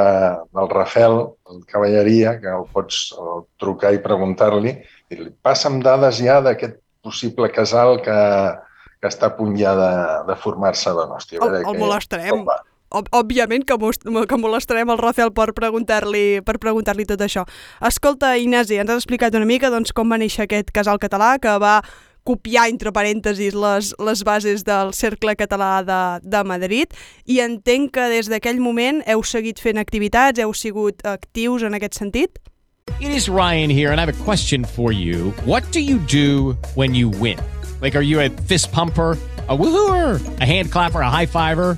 [0.55, 1.17] del Rafel,
[1.51, 3.09] el Cavalleria, que el pots
[3.59, 4.75] trucar i preguntar-li,
[5.11, 8.15] i passa'm dades ja d'aquest possible casal que,
[9.05, 9.91] que està a punt ja de,
[10.31, 11.37] de formar-se a Donosti.
[11.37, 12.41] El, el molestarem.
[12.95, 13.75] Òbviament que,
[14.29, 17.43] que molestarem el Rafael per preguntar-li per preguntar-li tot això.
[17.83, 21.57] Escolta, Ignasi, ens has explicat una mica doncs, com va néixer aquest casal català que
[21.61, 21.79] va
[22.25, 26.95] copiar, entre parèntesis, les, les bases del Cercle Català de, de Madrid
[27.29, 31.99] i entenc que des d'aquell moment heu seguit fent activitats, heu sigut actius en aquest
[32.01, 32.41] sentit?
[33.01, 35.33] It is Ryan here and I have a question for you.
[35.45, 37.37] What do you do when you win?
[37.85, 39.15] Like, are you a fist pumper?
[39.47, 41.77] a woohooer, a hand clapper, a high fiver.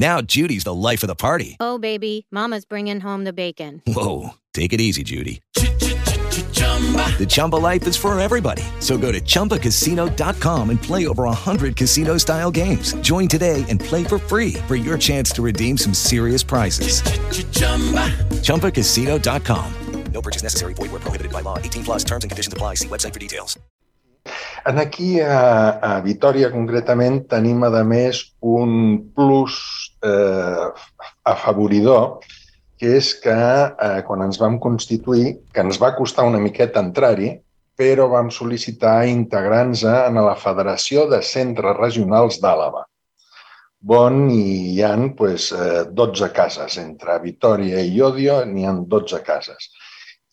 [0.00, 1.58] Now Judy's the life of the party.
[1.60, 3.82] Oh, baby, Mama's bringing home the bacon.
[3.86, 5.42] Whoa, take it easy, Judy.
[5.52, 8.62] The Chumba life is for everybody.
[8.78, 12.94] So go to ChumbaCasino.com and play over 100 casino style games.
[13.02, 17.02] Join today and play for free for your chance to redeem some serious prizes.
[18.40, 19.74] ChumbaCasino.com.
[20.14, 20.72] No purchase necessary.
[20.72, 21.58] Void where prohibited by law.
[21.58, 22.76] 18 plus terms and conditions apply.
[22.76, 23.58] See website for details.
[24.66, 30.66] En aquí, a, a Vitoria, concretament, tenim, a més, un plus eh,
[31.24, 32.20] afavoridor,
[32.80, 37.34] que és que eh, quan ens vam constituir, que ens va costar una miqueta entrar-hi,
[37.80, 42.84] però vam sol·licitar integrar-nos en la Federació de Centres Regionals d'Àlava,
[43.88, 46.76] on hi ha pues, 12 cases.
[46.78, 49.70] Entre Vitoria i Odio n'hi ha 12 cases.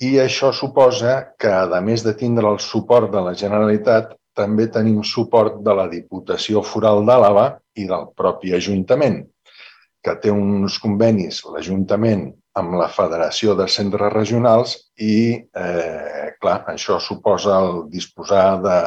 [0.03, 5.01] I això suposa que, a més de tindre el suport de la Generalitat, també tenim
[5.03, 9.23] suport de la Diputació Foral d'Àlava i del propi Ajuntament,
[10.03, 16.97] que té uns convenis, l'Ajuntament, amb la Federació de Centres Regionals i, eh, clar, això
[17.03, 18.77] suposa el disposar de,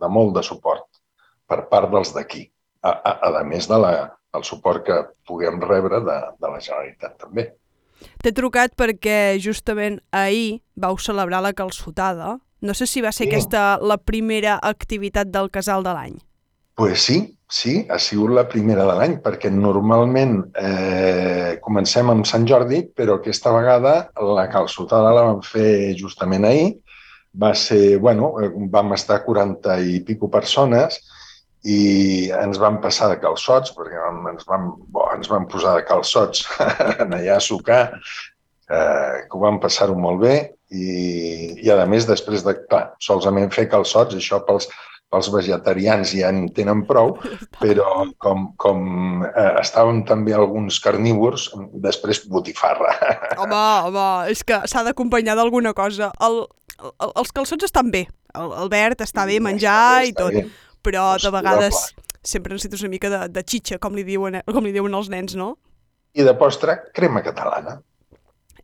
[0.00, 0.86] de molt de suport
[1.48, 2.46] per part dels d'aquí,
[2.84, 3.92] a, a, a més de la,
[4.34, 7.48] del suport que puguem rebre de, de la Generalitat també.
[8.22, 12.36] T'he trucat perquè justament ahir vau celebrar la calçotada.
[12.62, 13.30] No sé si va ser sí.
[13.30, 16.16] aquesta la primera activitat del casal de l'any.
[16.78, 22.44] Pues sí, sí, ha sigut la primera de l'any, perquè normalment eh, comencem amb Sant
[22.46, 23.94] Jordi, però aquesta vegada
[24.38, 26.68] la calçotada la vam fer justament ahir.
[27.34, 28.30] Va ser, bueno,
[28.70, 31.00] vam estar 40 i pico persones,
[31.66, 33.98] i ens vam passar de calçots, perquè
[34.30, 36.46] ens vam, bo, ens vam posar de calçots
[37.08, 37.82] allà a sucar,
[38.70, 40.36] eh, que ho vam passar-ho molt bé
[40.70, 44.70] i, i a més després de, clar, solament fer calçots, això pels,
[45.08, 47.16] pels vegetarians ja en tenen prou,
[47.62, 51.48] però com, com eh, estàvem també alguns carnívors,
[51.84, 52.92] després botifarra.
[53.42, 56.10] Home, home, és que s'ha d'acompanyar d'alguna cosa.
[56.24, 56.42] El,
[56.78, 58.04] el, els calçots estan bé,
[58.36, 60.40] el, el verd està bé, menjar està bé, està i tot.
[60.40, 61.76] Bé però de vegades
[62.24, 65.36] sempre necessites una mica de, de xitxa, com li, diuen, com li diuen els nens,
[65.38, 65.54] no?
[66.16, 67.78] I de postre, crema catalana.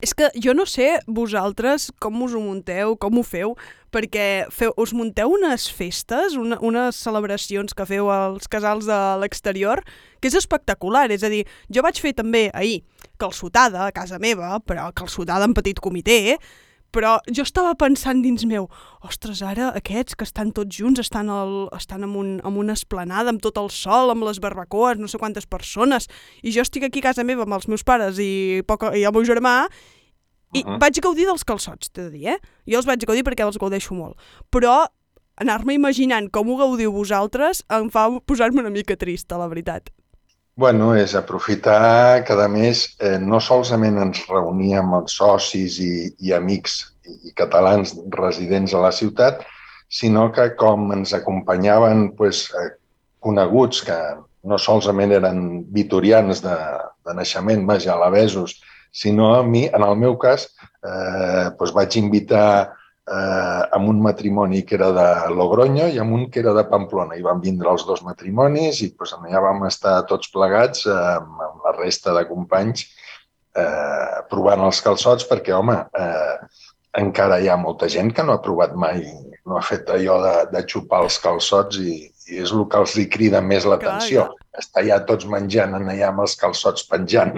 [0.05, 3.55] És que jo no sé vosaltres com us ho munteu, com ho feu,
[3.95, 9.81] perquè feu, us munteu unes festes, una, unes celebracions que feu als casals de l'exterior,
[10.21, 11.07] que és espectacular.
[11.15, 12.83] És a dir, jo vaig fer també ahir
[13.17, 16.37] calçotada a casa meva, però calçotada en petit comitè,
[16.94, 18.69] però jo estava pensant dins meu,
[19.02, 23.33] ostres, ara aquests que estan tots junts, estan, al, estan en, un, en una esplanada,
[23.33, 26.07] amb tot el sol, amb les barbacoes, no sé quantes persones,
[26.44, 29.17] i jo estic aquí a casa meva amb els meus pares i, poc, i el
[29.17, 29.65] meu germà,
[30.55, 30.79] i uh -huh.
[30.81, 32.38] vaig gaudir dels calçots, t'he de dir, eh?
[32.67, 34.17] Jo els vaig gaudir perquè els gaudeixo molt.
[34.50, 34.87] Però
[35.37, 39.90] anar-me imaginant com ho gaudiu vosaltres em fa posar-me una mica trista, la veritat.
[40.57, 46.33] Bueno, és aprofitar que, a més, eh, no solament ens reuníem els socis i, i
[46.33, 49.42] amics i, i catalans residents a la ciutat,
[49.90, 52.71] sinó que com ens acompanyaven pues, eh,
[53.19, 53.98] coneguts que
[54.44, 56.55] no solament eren vitorians de,
[57.02, 58.61] de naixement, vaja, alabesos,
[58.95, 60.49] sinó a mi, en el meu cas,
[60.87, 66.29] eh, doncs vaig invitar eh, amb un matrimoni que era de Logroño i amb un
[66.31, 67.19] que era de Pamplona.
[67.19, 71.67] I van vindre els dos matrimonis i doncs, allà vam estar tots plegats eh, amb
[71.67, 72.87] la resta de companys
[73.59, 76.71] eh, provant els calçots perquè, home, eh,
[77.03, 79.03] encara hi ha molta gent que no ha provat mai,
[79.45, 81.99] no ha fet allò de, de xupar els calçots i,
[82.31, 84.31] i és el que els crida més l'atenció.
[84.59, 87.35] Estar ja tots menjant allà amb els calçots penjant.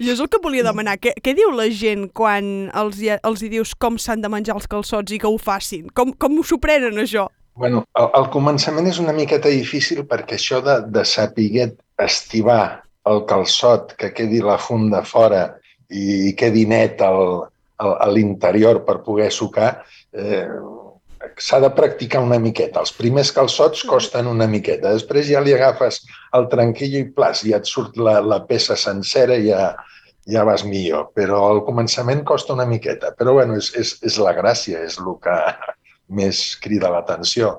[0.00, 0.96] I és el que volia demanar.
[1.02, 4.56] Què, què diu la gent quan els, hi, els hi dius com s'han de menjar
[4.56, 5.90] els calçots i que ho facin?
[5.92, 7.28] Com, com s'ho prenen, això?
[7.54, 11.68] Bueno, al, al començament és una miqueta difícil perquè això de, de saber
[12.02, 12.62] estivar
[13.06, 15.44] el calçot, que quedi la funda fora
[15.92, 17.44] i quedi net al,
[17.78, 19.84] al, a l'interior per poder sucar,
[20.16, 20.48] eh,
[21.40, 22.82] s'ha de practicar una miqueta.
[22.84, 24.92] Els primers calçots costen una miqueta.
[24.94, 26.02] Després ja li agafes
[26.38, 29.70] el tranquillo i plas, ja et surt la, la peça sencera i ja,
[30.30, 31.10] ja vas millor.
[31.16, 33.14] Però al començament costa una miqueta.
[33.18, 35.38] Però bueno, és, és, és la gràcia, és el que
[36.20, 37.54] més crida l'atenció.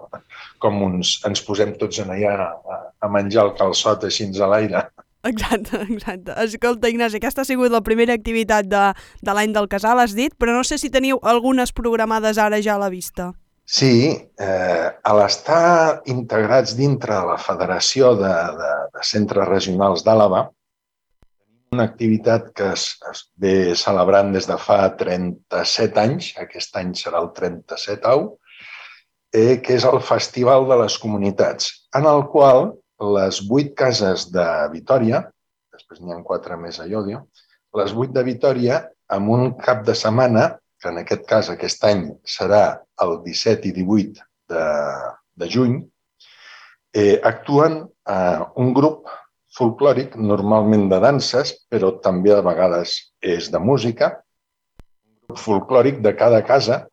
[0.62, 4.86] Com uns, ens posem tots en allà a, a menjar el calçot així a l'aire.
[5.26, 6.36] Exacte, exacte.
[6.44, 8.84] Escolta, Ignasi, aquesta ha sigut la primera activitat de,
[9.26, 12.76] de l'any del casal, has dit, però no sé si teniu algunes programades ara ja
[12.78, 13.32] a la vista.
[13.66, 20.44] Sí, eh, a l'estar integrats dintre de la Federació de, de, de Centres Regionals d'Àlava,
[21.74, 27.24] una activitat que es, es ve celebrant des de fa 37 anys, aquest any serà
[27.26, 28.28] el 37 au,
[29.34, 32.70] eh, que és el Festival de les Comunitats, en el qual
[33.18, 34.46] les vuit cases de
[34.76, 35.26] Vitoria,
[35.74, 37.26] després n'hi ha quatre més a Iodio,
[37.82, 40.52] les vuit de Vitoria, amb un cap de setmana
[40.86, 42.64] que en aquest cas aquest any serà
[43.02, 44.22] el 17 i 18
[44.54, 44.66] de,
[45.42, 45.80] de juny,
[46.94, 49.10] eh, actuen eh, un grup
[49.58, 54.12] folclòric, normalment de danses, però també a vegades és de música,
[54.78, 56.84] un grup folclòric de cada casa,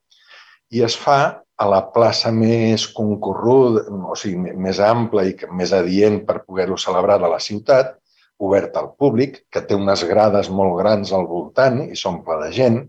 [0.72, 1.18] i es fa
[1.61, 7.20] a la plaça més concorruda, o sigui, més ampla i més adient per poder-ho celebrar
[7.20, 7.99] de la ciutat,
[8.43, 12.80] oberta al públic, que té unes grades molt grans al voltant i s'omple de gent,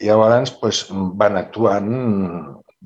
[0.00, 0.84] i llavors doncs,
[1.16, 1.90] van actuant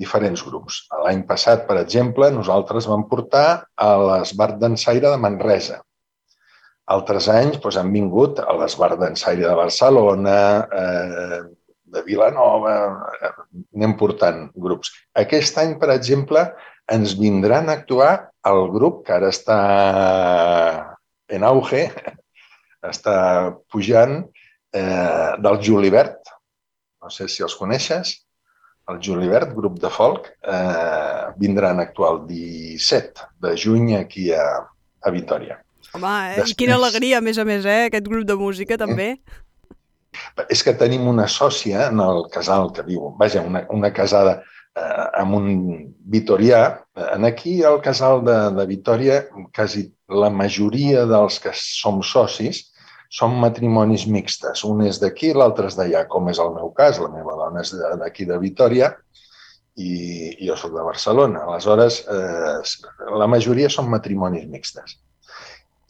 [0.00, 0.84] diferents grups.
[1.04, 3.46] L'any passat, per exemple, nosaltres vam portar
[3.76, 5.80] a l'Esbart d'Ensaire de Manresa.
[6.90, 10.38] Altres anys doncs, han vingut a l'Esbart d'Ensaire de Barcelona,
[10.82, 11.40] eh,
[11.90, 12.74] de Vilanova,
[13.18, 13.32] eh,
[13.76, 14.92] anem portant grups.
[15.18, 16.46] Aquest any, per exemple,
[16.90, 18.12] ens vindran a actuar
[18.46, 19.58] el grup que ara està
[21.30, 21.88] en auge,
[22.92, 23.16] està
[23.70, 24.22] pujant,
[24.74, 26.30] eh, del Julibert,
[27.10, 28.14] no sé si els coneixes,
[28.90, 34.46] el Julibert, grup de folk, eh, vindran a actuar el 17 de juny aquí a,
[35.02, 35.58] a Vitoria.
[35.90, 36.38] Home, eh?
[36.38, 36.56] Després...
[36.62, 37.90] quina alegria, a més a més, eh?
[37.90, 39.16] aquest grup de música també.
[40.50, 45.06] És que tenim una sòcia en el casal que viu, vaja, una, una casada eh,
[45.18, 45.48] amb un
[46.14, 46.62] vitorià.
[47.10, 49.22] En aquí, al casal de, de Vitoria,
[49.54, 52.69] quasi la majoria dels que som socis
[53.10, 54.62] són matrimonis mixtes.
[54.64, 57.00] Un és d'aquí, l'altre és d'allà, com és el meu cas.
[57.02, 58.92] La meva dona és d'aquí de Vitoria
[59.76, 61.44] i, jo sóc de Barcelona.
[61.48, 64.98] Aleshores, eh, la majoria són matrimonis mixtes.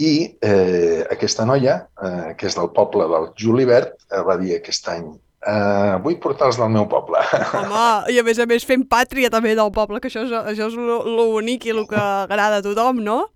[0.01, 4.89] I eh, aquesta noia, eh, que és del poble del Julibert, eh, va dir aquest
[4.89, 5.11] any
[5.47, 7.21] eh, vull portar-los del meu poble.
[7.61, 10.71] Home, i a més a més fent pàtria també del poble, que això és, això
[10.71, 13.27] és l'únic i el que agrada a tothom, no?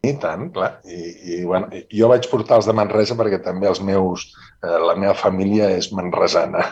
[0.00, 0.78] I tant, clar.
[0.88, 0.98] I,
[1.28, 4.30] i bueno, jo vaig portar els de Manresa perquè també els meus,
[4.64, 6.64] eh, la meva família és manresana.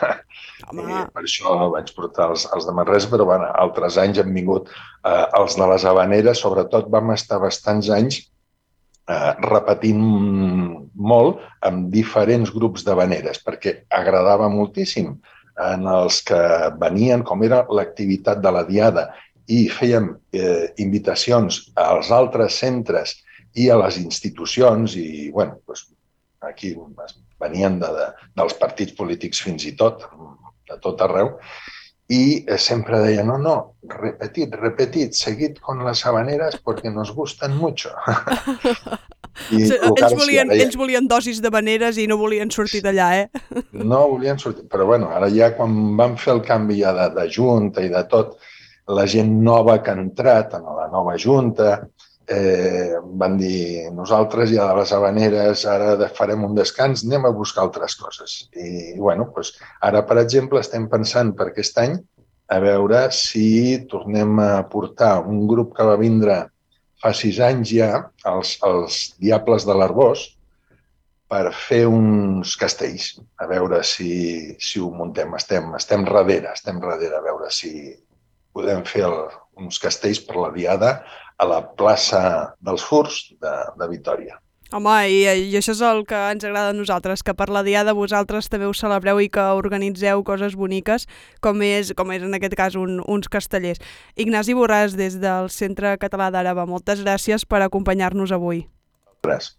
[0.69, 0.87] Home.
[0.89, 4.71] I per això vaig portar els, els de Manresa, però bueno, altres anys han vingut
[4.73, 8.23] eh, els de les Habaneres, sobretot vam estar bastants anys
[9.09, 10.01] eh, repetint
[11.13, 15.13] molt amb diferents grups de veneres, perquè agradava moltíssim
[15.59, 16.39] en els que
[16.79, 19.09] venien, com era l'activitat de la Diada,
[19.49, 23.15] i fèiem eh, invitacions als altres centres
[23.57, 25.87] i a les institucions, i bueno, doncs,
[26.45, 26.75] aquí
[27.41, 30.05] venien de, de, dels partits polítics fins i tot,
[30.69, 31.33] de tot arreu,
[32.09, 37.91] y sempre deia, no, no, repetid, repetid, seguid con las habaneras porque nos gustan mucho.
[39.51, 43.09] I, sí, ells, volien, deia, ells volien dosis de habaneres i no volien sortir d'allà,
[43.21, 43.61] eh?
[43.71, 47.27] No volien sortir, però bueno, ara ja quan van fer el canvi ja de, de
[47.31, 48.35] junta i de tot,
[48.97, 51.79] la gent nova que ha entrat en la nova junta,
[52.29, 57.65] eh, van dir nosaltres ja de les habaneres ara farem un descans, anem a buscar
[57.65, 58.37] altres coses.
[58.53, 61.97] I, bueno, doncs, ara, per exemple, estem pensant per aquest any
[62.49, 66.41] a veure si tornem a portar un grup que va vindre
[67.01, 67.93] fa sis anys ja,
[68.27, 70.25] els, els Diables de l'Arbós,
[71.29, 75.35] per fer uns castells, a veure si, si ho muntem.
[75.37, 77.93] Estem, estem darrere, estem darrere, a veure si
[78.55, 79.17] podem fer el,
[79.59, 80.99] uns castells per la Diada
[81.39, 82.21] a la plaça
[82.59, 84.39] dels Furs de, de Vitoria.
[84.69, 87.95] Home, i, i això és el que ens agrada a nosaltres, que per la Diada
[87.97, 91.07] vosaltres també us celebreu i que organitzeu coses boniques,
[91.41, 93.81] com és, com és en aquest cas un, uns castellers.
[94.13, 98.67] Ignasi Borràs, des del Centre Català d'Àraba, moltes gràcies per acompanyar-nos avui.
[99.25, 99.55] Gràcies.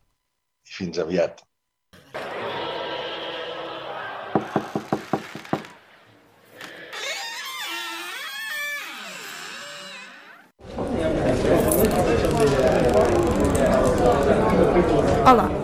[0.70, 1.43] I fins aviat.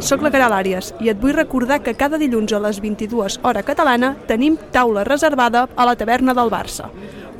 [0.06, 3.64] Sóc la Caral Àries i et vull recordar que cada dilluns a les 22 hora
[3.66, 6.92] catalana tenim taula reservada a la taverna del Barça.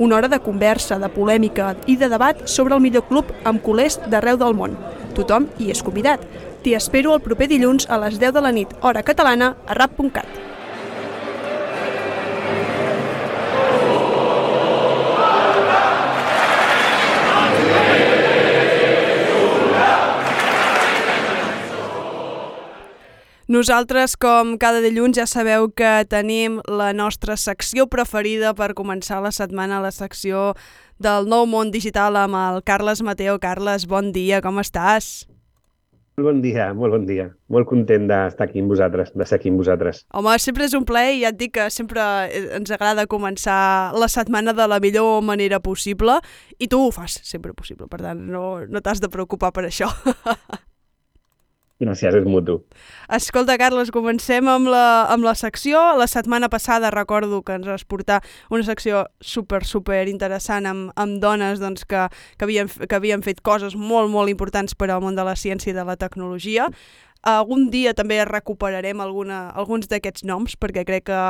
[0.03, 4.01] Una hora de conversa, de polèmica i de debat sobre el millor club amb culers
[4.11, 4.75] d'arreu del món.
[5.15, 6.27] Tothom hi és convidat.
[6.65, 10.56] T'hi espero el proper dilluns a les 10 de la nit, hora catalana, a rap.cat.
[23.57, 29.31] Nosaltres, com cada dilluns, ja sabeu que tenim la nostra secció preferida per començar la
[29.33, 30.51] setmana, la secció
[31.01, 33.39] del nou món digital amb el Carles Mateo.
[33.41, 35.25] Carles, bon dia, com estàs?
[36.21, 37.31] Molt bon dia, molt bon dia.
[37.49, 40.05] Molt content d'estar aquí amb vosaltres, de ser aquí amb vosaltres.
[40.13, 42.05] Home, sempre és un plaer i ja et dic que sempre
[42.61, 46.21] ens agrada començar la setmana de la millor manera possible
[46.61, 49.89] i tu ho fas sempre possible, per tant, no, no t'has de preocupar per això.
[51.77, 52.63] Gràcies, és mutu.
[53.13, 55.77] Escolta, Carles, comencem amb la, amb la secció.
[56.01, 61.21] La setmana passada recordo que ens vas portar una secció super, super interessant amb, amb
[61.21, 62.07] dones doncs, que,
[62.39, 65.75] que, havien, que havien fet coses molt, molt importants per al món de la ciència
[65.75, 66.71] i de la tecnologia.
[67.27, 71.23] Algun dia també recuperarem alguna, alguns d'aquests noms perquè crec que,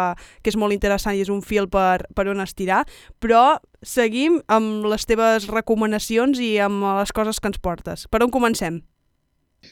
[0.44, 2.84] que és molt interessant i és un fil per, per on estirar,
[3.18, 8.06] però seguim amb les teves recomanacions i amb les coses que ens portes.
[8.12, 8.84] Per on comencem?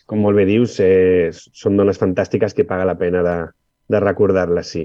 [0.06, 3.38] Com molt bé dius, eh, són dones fantàstiques que paga la pena de,
[3.90, 4.84] de recordar-les, sí.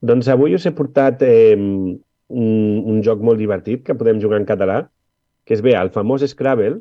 [0.00, 2.50] Doncs avui us he portat eh, un,
[2.92, 4.82] un joc molt divertit que podem jugar en català,
[5.44, 6.78] que és bé, el famós Scrabble,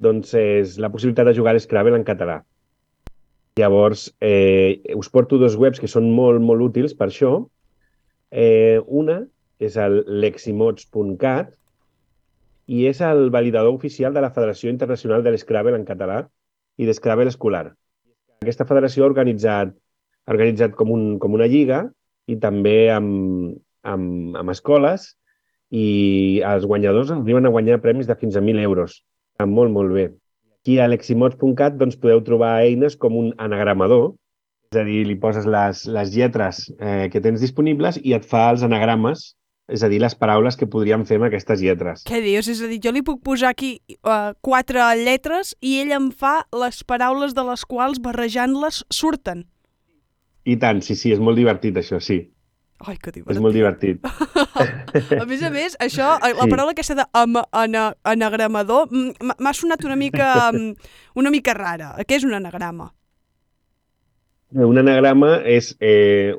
[0.00, 2.40] doncs és la possibilitat de jugar Scrabble en català.
[3.58, 7.32] Llavors, eh, us porto dos webs que són molt, molt útils per això.
[8.30, 9.24] Eh, una
[9.60, 11.50] és el leximods.cat
[12.70, 16.22] i és el validador oficial de la Federació Internacional de l'Scrabble en català,
[16.80, 17.68] i d'Scrabble escolar.
[18.40, 19.72] Aquesta federació ha organitzat,
[20.26, 21.84] ha organitzat com, un, com una lliga
[22.30, 25.10] i també amb, amb, amb escoles
[25.70, 29.02] i els guanyadors arriben a guanyar premis de fins a 1.000 euros.
[29.36, 30.08] Està molt, molt bé.
[30.60, 34.10] Aquí a leximots.cat doncs, podeu trobar eines com un anagramador,
[34.70, 38.48] és a dir, li poses les, les lletres eh, que tens disponibles i et fa
[38.52, 39.30] els anagrames
[39.70, 42.04] és a dir, les paraules que podríem fer amb aquestes lletres.
[42.08, 42.50] Què dius?
[42.50, 46.40] És a dir, jo li puc posar aquí uh, quatre lletres i ell em fa
[46.56, 49.46] les paraules de les quals barrejant-les surten.
[50.44, 52.22] I tant, sí, sí, és molt divertit això, sí.
[52.80, 53.34] Ai, que divertit.
[53.36, 54.06] És molt divertit.
[55.22, 56.48] a més a més, això, la sí.
[56.48, 57.04] paraula aquesta de
[58.08, 60.30] anagramador m'ha sonat una mica,
[61.14, 61.92] una mica rara.
[62.08, 62.88] Què és un anagrama?
[64.50, 66.32] Un anagrama és eh,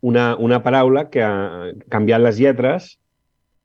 [0.00, 1.26] una, una paraula que,
[1.90, 2.94] canviant les lletres,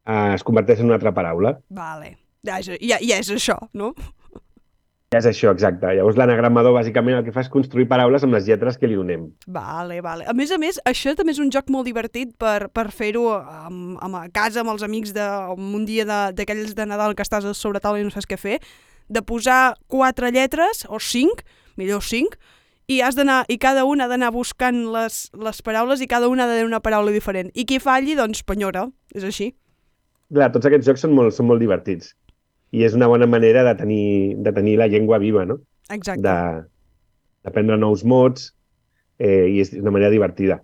[0.08, 1.58] eh, es converteix en una altra paraula.
[1.70, 2.18] Vale.
[2.44, 3.94] Ja és, ja, ja és això, no?
[5.14, 5.92] Ja és això, exacte.
[5.94, 9.28] Llavors l'anagramador bàsicament el que fa és construir paraules amb les lletres que li donem.
[9.46, 10.26] Vale, vale.
[10.26, 14.24] A més a més, això també és un joc molt divertit per, per fer-ho a
[14.34, 16.04] casa, amb els amics, de, un dia
[16.34, 18.60] d'aquells de, de Nadal que estàs sobre taula i no saps què fer.
[19.14, 21.44] de posar quatre lletres, o cinc,
[21.78, 22.38] millor cinc,
[22.88, 26.44] i has d'anar i cada una ha d'anar buscant les, les paraules i cada una
[26.44, 27.52] ha de dir una paraula diferent.
[27.56, 28.88] I qui falli, doncs, penyora.
[29.16, 29.54] És així.
[30.34, 32.14] Clar, tots aquests jocs són molt, són molt divertits.
[32.74, 34.06] I és una bona manera de tenir,
[34.44, 35.60] de tenir la llengua viva, no?
[35.94, 36.24] Exacte.
[36.26, 36.36] De,
[37.46, 38.50] d'aprendre nous mots
[39.20, 40.60] eh, i és una manera divertida.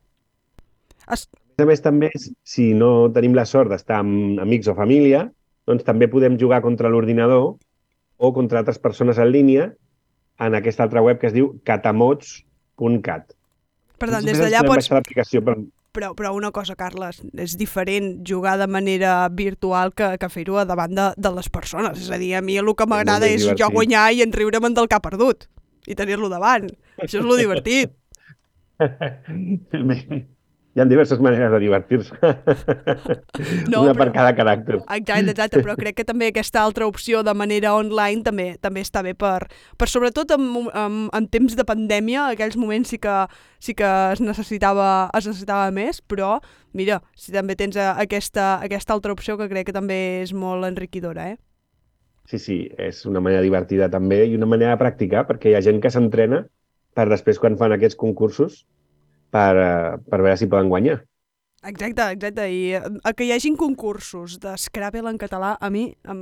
[1.12, 1.28] Es...
[1.60, 2.10] A més, també,
[2.48, 5.26] si no tenim la sort d'estar amb amics o família,
[5.68, 7.58] doncs també podem jugar contra l'ordinador
[8.18, 9.70] o contra altres persones en línia
[10.40, 13.36] en aquesta altra web que es diu catamots.cat.
[14.00, 14.90] Per tant, des d'allà pots...
[14.94, 15.58] l'aplicació per...
[15.92, 20.94] Però, però una cosa, Carles, és diferent jugar de manera virtual que, que fer-ho davant
[20.96, 21.98] de, de les persones.
[22.06, 23.64] És a dir, a mi el que m'agrada és divertit.
[23.64, 25.50] jo guanyar i enriure'm del que ha perdut
[25.90, 26.70] i tenir-lo davant.
[27.02, 27.96] Això és lo divertit.
[30.80, 32.16] Hi ha diverses maneres de divertir-se.
[33.68, 34.78] No, Una per però- cada caràcter.
[34.96, 39.02] Exacte, exacte, però crec que també aquesta altra opció de manera online també també està
[39.04, 43.18] bé per, per sobretot en, en, en temps de pandèmia, aquells moments sí que,
[43.60, 46.38] sí que es, necessitava, es necessitava més, però
[46.72, 50.64] mira, si també tens eh, aquesta, aquesta altra opció que crec que també és molt
[50.64, 51.38] enriquidora, eh?
[52.32, 55.66] Sí, sí, és una manera divertida també i una manera de practicar perquè hi ha
[55.66, 56.46] gent que s'entrena
[56.96, 58.64] per després quan fan aquests concursos
[59.32, 59.54] per,
[60.10, 61.00] per veure si poden guanyar.
[61.60, 66.22] Exacte, exacte, i eh, que hi hagin concursos de Scrabble en català, a mi em,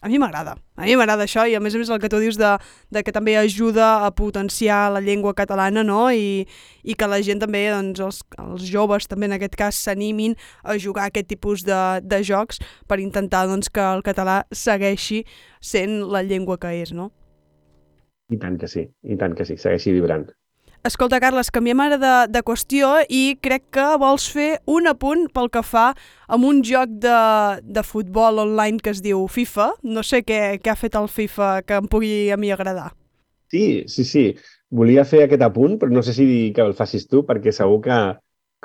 [0.00, 0.54] a mi m'agrada.
[0.80, 2.54] A mi m'agrada això i a més a més el que tu dius de,
[2.88, 6.06] de que també ajuda a potenciar la llengua catalana, no?
[6.08, 6.46] I,
[6.88, 10.78] i que la gent també, doncs, els, els joves també en aquest cas s'animin a
[10.80, 15.26] jugar aquest tipus de, de jocs per intentar doncs, que el català segueixi
[15.60, 17.10] sent la llengua que és, no?
[18.32, 20.30] I tant que sí, i tant que sí, segueixi vibrant.
[20.88, 25.50] Escolta, Carles, canviem ara de, de qüestió i crec que vols fer un apunt pel
[25.52, 25.90] que fa
[26.32, 27.16] amb un joc de,
[27.60, 29.66] de futbol online que es diu FIFA.
[29.84, 32.94] No sé què, què ha fet el FIFA que em pugui a mi agradar.
[33.52, 34.22] Sí, sí, sí.
[34.72, 36.24] Volia fer aquest apunt, però no sé si
[36.56, 37.98] que el facis tu, perquè segur que,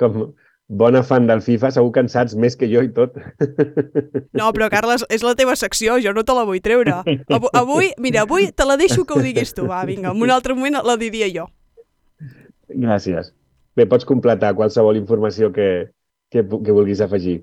[0.00, 0.32] com
[0.68, 3.18] bona fan del FIFA, segur que en saps més que jo i tot.
[4.32, 7.02] No, però Carles, és la teva secció, jo no te la vull treure.
[7.04, 10.32] Avui, avui mira, avui te la deixo que ho diguis tu, va, vinga, en un
[10.32, 11.44] altre moment la diria jo.
[12.74, 13.30] Gràcies.
[13.78, 15.68] Bé, pots completar qualsevol informació que,
[16.30, 17.40] que, que vulguis afegir.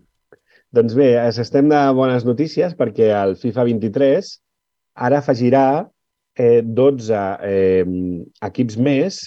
[0.75, 4.31] Doncs bé, es- estem de bones notícies perquè el FIFA 23
[5.07, 5.65] ara afegirà
[6.39, 7.85] eh, 12 eh,
[8.47, 9.21] equips més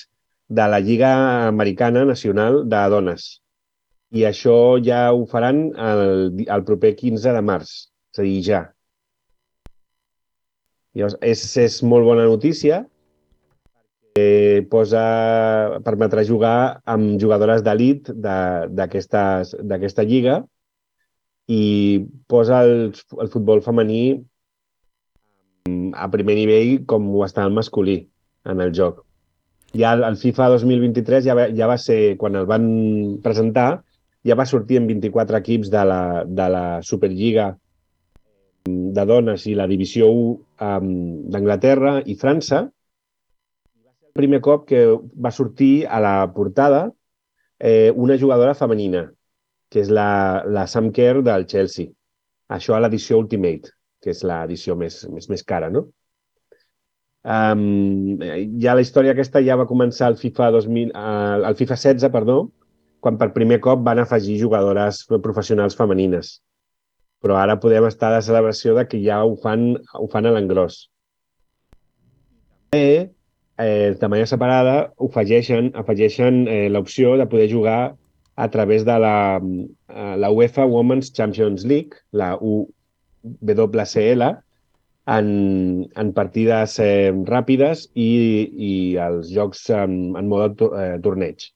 [0.48, 1.10] de la Lliga
[1.48, 3.26] Americana Nacional de Dones.
[4.14, 7.74] I això ja ho faran el, el proper 15 de març,
[8.14, 8.62] és a dir, ja.
[10.94, 12.84] Llavors, és, és molt bona notícia
[14.18, 20.42] eh, posa, permetrà jugar amb jugadores d'elit d'aquesta lliga
[21.50, 24.04] i posa el, el futbol femení
[25.68, 27.98] mm, a primer nivell com ho està el masculí
[28.48, 29.02] en el joc.
[29.74, 32.68] Ja el, el FIFA 2023 ja va, ja va ser, quan el van
[33.24, 33.82] presentar,
[34.24, 39.58] ja va sortir en 24 equips de la, de la Superliga mm, de dones i
[39.58, 40.24] la Divisió 1
[40.70, 40.88] um,
[41.34, 42.68] d'Anglaterra i França,
[44.14, 46.86] primer cop que va sortir a la portada
[47.58, 49.08] eh, una jugadora femenina,
[49.70, 51.90] que és la, la Sam Kerr del Chelsea.
[52.54, 55.88] Això a l'edició Ultimate, que és l'edició més, més, més cara, no?
[57.24, 58.20] Um,
[58.60, 62.38] ja la història aquesta ja va començar al FIFA, 2000, uh, al FIFA 16, perdó,
[63.00, 66.38] quan per primer cop van afegir jugadores professionals femenines.
[67.24, 70.34] Però ara podem estar a la celebració de que ja ho fan, ho fan a
[70.36, 70.82] l'engròs.
[72.74, 73.13] També,
[73.58, 77.94] eh, de manera separada, afegeixen, afegeixen eh, l'opció de poder jugar
[78.36, 84.22] a través de la, eh, la UEFA Women's Champions League, la UWCL,
[85.06, 85.28] en,
[85.96, 88.10] en partides eh, ràpides i,
[88.68, 91.50] i els jocs en, en mode eh, torneig.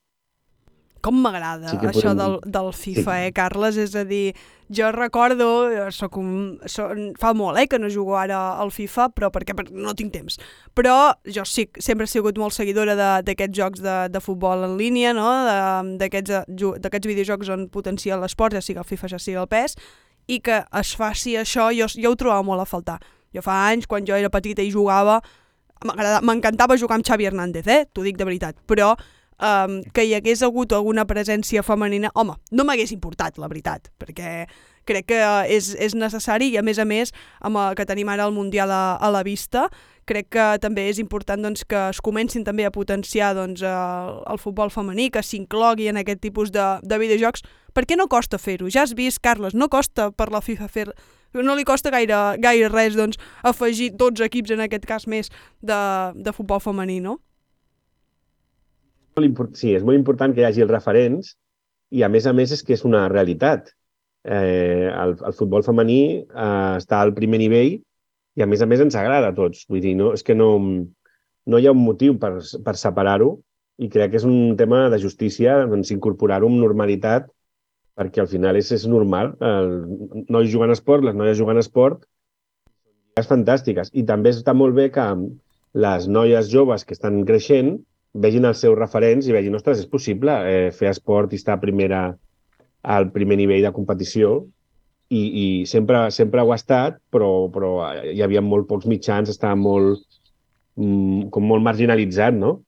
[1.01, 3.25] Com m'agrada Sí que això podem- del, del FIFA, Sí.
[3.27, 3.77] eh, Carles?
[3.77, 4.33] És a dir,
[4.69, 9.09] jo recordo, jo soc un, soc, fa molt eh, que no jugo ara al FIFA,
[9.15, 10.37] però perquè, no tinc temps.
[10.75, 14.77] Però jo sí, sempre he sigut molt seguidora de- d'aquests jocs de, de futbol en
[14.77, 15.29] línia, no?
[15.97, 16.43] D'aquests eh,
[16.79, 19.75] d'aquests videojocs on potencia l'esport, ja sigui el FIFA, ja sigui el PES,
[20.27, 22.99] i que es faci això, jo, jo ho trobava molt a faltar.
[23.33, 25.21] Jo fa anys, quan jo era petita i jugava,
[26.21, 27.85] m'encantava jugar amb Xavi Hernández, eh?
[27.93, 28.55] T'ho dic de veritat.
[28.67, 28.95] Però
[29.39, 34.45] um, que hi hagués hagut alguna presència femenina, home, no m'hagués importat, la veritat, perquè
[34.89, 35.19] crec que
[35.53, 37.13] és, és necessari i, a més a més,
[37.45, 39.67] amb el que tenim ara el Mundial a, a la vista,
[40.09, 44.41] crec que també és important doncs, que es comencin també a potenciar doncs, el, el
[44.41, 47.45] futbol femení, que s'inclogui en aquest tipus de, de videojocs,
[47.77, 48.71] perquè no costa fer-ho.
[48.73, 50.89] Ja has vist, Carles, no costa per la FIFA fer
[51.37, 55.29] no li costa gaire, gaire res doncs, afegir 12 equips, en aquest cas més,
[55.61, 55.77] de,
[56.15, 57.19] de futbol femení, no?
[59.59, 61.33] Sí, és molt important que hi hagi els referents
[61.91, 63.73] i, a més a més, és que és una realitat.
[64.23, 68.83] Eh, el, el futbol femení eh, està al primer nivell i, a més a més,
[68.83, 69.65] ens agrada a tots.
[69.69, 70.51] Vull dir, no, és que no,
[71.49, 73.33] no hi ha un motiu per, per separar-ho
[73.79, 77.29] i crec que és un tema de justícia doncs, incorporar-ho amb normalitat
[77.99, 79.33] perquè al final és, és normal.
[79.43, 79.73] El
[80.31, 82.05] nois jugant a esport, les noies jugant a esport,
[83.19, 83.91] és fantàstiques.
[83.91, 85.05] I també està molt bé que
[85.83, 87.75] les noies joves que estan creixent
[88.13, 91.61] vegin els seus referents i vegin, ostres, és possible eh, fer esport i estar a
[91.61, 92.01] primera,
[92.81, 94.39] al primer nivell de competició
[95.09, 97.73] i, i sempre, sempre ho ha estat, però, però
[98.05, 100.03] hi havia molt pocs mitjans, estava molt,
[100.77, 102.59] mm, com molt marginalitzat, no?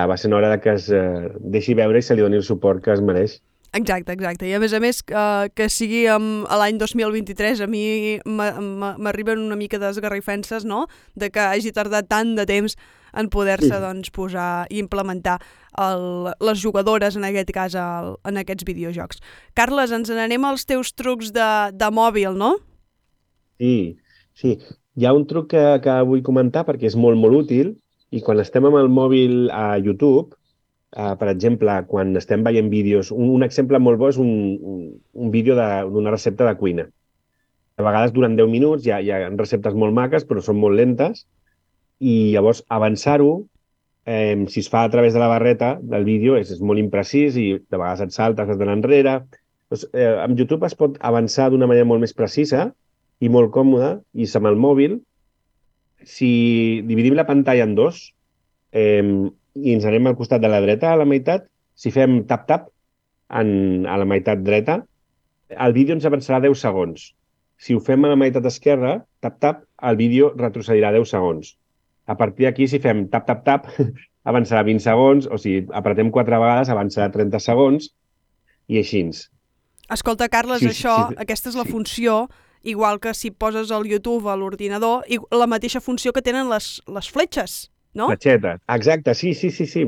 [0.00, 2.80] Va ser hora de que es eh, deixi veure i se li doni el suport
[2.82, 3.34] que es mereix.
[3.72, 4.48] Exacte, exacte.
[4.48, 9.44] I a més a més, uh, que sigui um, a l'any 2023, a mi m'arriben
[9.44, 12.74] una mica d'esgarrifenses, no?, de que hagi tardat tant de temps
[13.14, 13.82] en poder-se sí.
[13.82, 15.38] doncs, posar i implementar
[15.78, 19.22] el, les jugadores, en aquest cas, el, en aquests videojocs.
[19.54, 22.56] Carles, ens n'anem als teus trucs de, de mòbil, no?
[23.62, 24.00] Sí,
[24.34, 24.56] sí.
[24.98, 27.76] Hi ha un truc que, que vull comentar perquè és molt, molt útil
[28.10, 30.34] i quan estem amb el mòbil a YouTube
[30.90, 34.80] Uh, per exemple, quan estem veient vídeos, un, un exemple molt bo és un, un,
[35.14, 36.88] un vídeo d'una recepta de cuina.
[37.78, 40.74] A vegades durant 10 minuts hi ha, hi ha receptes molt maques, però són molt
[40.80, 41.22] lentes,
[42.00, 43.30] i llavors avançar-ho,
[44.04, 47.38] eh, si es fa a través de la barreta del vídeo, és, és molt imprecís
[47.38, 49.20] i de vegades et saltes, has d'anar enrere.
[49.70, 52.72] Doncs, eh, amb YouTube es pot avançar d'una manera molt més precisa
[53.20, 54.98] i molt còmoda, i amb el mòbil,
[56.02, 56.30] si
[56.88, 58.08] dividim la pantalla en dos,
[58.72, 62.68] eh, i ens anem al costat de la dreta a la meitat, si fem tap-tap
[63.30, 64.80] a la meitat dreta,
[65.50, 67.10] el vídeo ens avançarà 10 segons.
[67.60, 71.54] Si ho fem a la meitat esquerra, tap-tap, el vídeo retrocedirà 10 segons.
[72.06, 73.68] A partir d'aquí, si fem tap-tap-tap,
[74.30, 77.90] avançarà 20 segons, o si apretem quatre vegades, avançarà 30 segons,
[78.70, 79.04] i així.
[79.90, 81.74] Escolta, Carles, sí, això, sí, aquesta és la sí.
[81.74, 82.28] funció,
[82.62, 87.10] igual que si poses el YouTube a l'ordinador, la mateixa funció que tenen les, les
[87.10, 88.08] fletxes no?
[88.12, 88.62] Fletxetes.
[88.68, 89.86] Exacte, sí, sí, sí, sí.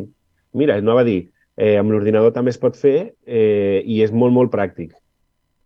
[0.52, 2.96] Mira, no va dir, eh, amb l'ordinador també es pot fer
[3.26, 4.92] eh, i és molt, molt pràctic.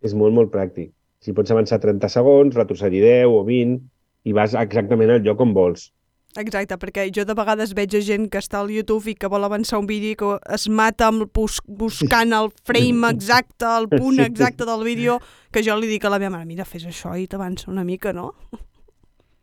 [0.04, 0.92] És molt, molt pràctic.
[1.24, 3.80] Si pots avançar 30 segons, retrocedir 10 o 20
[4.26, 5.90] i vas exactament al lloc on vols.
[6.36, 9.78] Exacte, perquè jo de vegades veig gent que està al YouTube i que vol avançar
[9.80, 14.68] un vídeo i que es mata amb bus buscant el frame exacte, el punt exacte
[14.68, 15.16] del vídeo,
[15.50, 18.12] que jo li dic a la meva mare, mira, fes això i t'avança una mica,
[18.12, 18.34] no?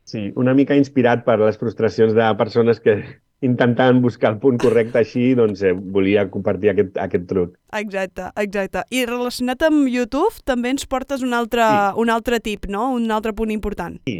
[0.03, 2.97] Sí, una mica inspirat per les frustracions de persones que
[3.47, 7.57] intentant buscar el punt correcte així, doncs eh, volia compartir aquest, aquest truc.
[7.75, 8.85] Exacte, exacte.
[8.95, 11.99] I relacionat amb YouTube també ens portes un altre, sí.
[12.03, 12.89] un altre tip, no?
[12.95, 13.99] Un altre punt important.
[14.07, 14.17] Sí,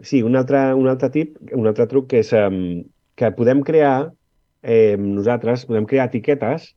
[0.00, 2.82] sí un, altre, un altre tip, un altre truc que és um,
[3.20, 4.12] que podem crear,
[4.64, 6.72] eh, nosaltres podem crear etiquetes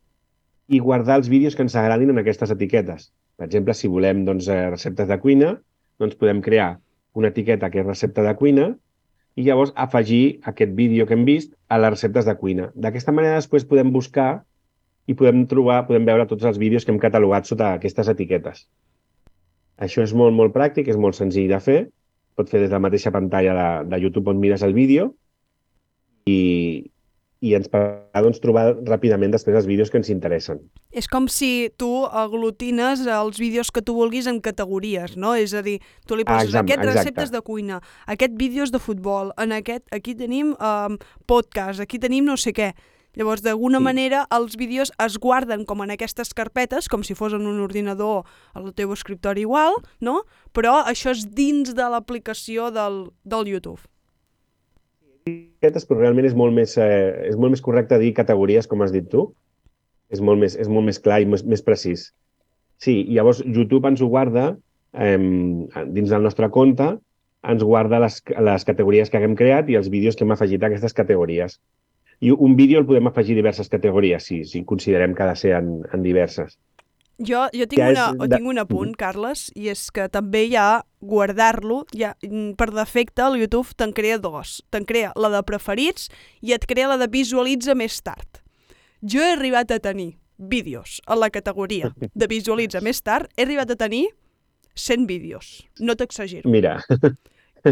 [0.68, 3.10] i guardar els vídeos que ens agradin en aquestes etiquetes.
[3.36, 5.54] Per exemple, si volem doncs, eh, receptes de cuina,
[6.00, 6.76] doncs podem crear
[7.16, 8.70] una etiqueta que és recepta de cuina
[9.36, 12.70] i llavors afegir aquest vídeo que hem vist a les receptes de cuina.
[12.74, 14.30] D'aquesta manera després podem buscar
[15.06, 18.66] i podem trobar, podem veure tots els vídeos que hem catalogat sota aquestes etiquetes.
[19.76, 21.78] Això és molt, molt pràctic, és molt senzill de fer.
[22.36, 25.12] Pot fer des de la mateixa pantalla de, de YouTube on mires el vídeo
[26.26, 26.40] i,
[27.44, 30.60] i ens permetrà doncs, trobar ràpidament després els vídeos que ens interessen.
[30.96, 35.34] És com si tu aglutines els vídeos que tu vulguis en categories, no?
[35.36, 35.78] És a dir,
[36.08, 40.16] tu li poses ah, aquest receptes de cuina, aquest vídeos de futbol, en aquest, aquí
[40.16, 42.72] tenim um, podcast, aquí tenim no sé què.
[43.16, 43.84] Llavors, d'alguna sí.
[43.84, 48.28] manera, els vídeos es guarden com en aquestes carpetes, com si fos en un ordinador
[48.56, 50.22] al teu escriptori igual, no?
[50.56, 53.84] Però això és dins de l'aplicació del, del YouTube
[55.26, 58.92] etiquetes, però realment és molt més, eh, és molt més correcte dir categories, com has
[58.92, 59.32] dit tu.
[60.10, 62.12] És molt més, és molt més clar i més, més precís.
[62.78, 64.56] Sí, i llavors YouTube ens ho guarda
[64.94, 66.92] eh, dins del nostre compte,
[67.46, 68.20] ens guarda les,
[68.50, 71.58] les categories que haguem creat i els vídeos que hem afegit a aquestes categories.
[72.20, 75.52] I un vídeo el podem afegir diverses categories, si, si considerem que ha de ser
[75.58, 76.56] en, en diverses.
[77.18, 80.56] Jo, jo tinc, Ja una, de- tinc un apunt, Carles, i és que també hi
[80.60, 84.62] ha guardar-lo, ja, mm, per defecte el YouTube te'n crea dos.
[84.70, 86.10] Te'n crea la de preferits
[86.42, 88.42] i et crea la de visualitza més tard.
[89.00, 93.70] Jo he arribat a tenir vídeos a la categoria de visualitza més tard, he arribat
[93.70, 94.08] a tenir
[94.74, 95.64] 100 vídeos.
[95.80, 96.50] No t'exagero.
[96.50, 96.82] Mira,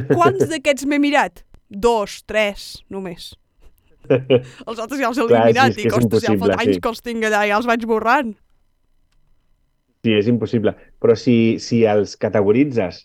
[0.09, 1.45] Quants d'aquests m'he mirat?
[1.68, 3.34] Dos, tres, només.
[4.09, 6.34] Els altres ja els he Clar, sí, eliminat és que i és costes ja fot
[6.34, 6.80] impossible, anys sí.
[6.80, 8.34] que els tinc allà i els vaig borrant.
[10.05, 10.74] Sí, és impossible.
[11.02, 13.05] Però si, si els categoritzes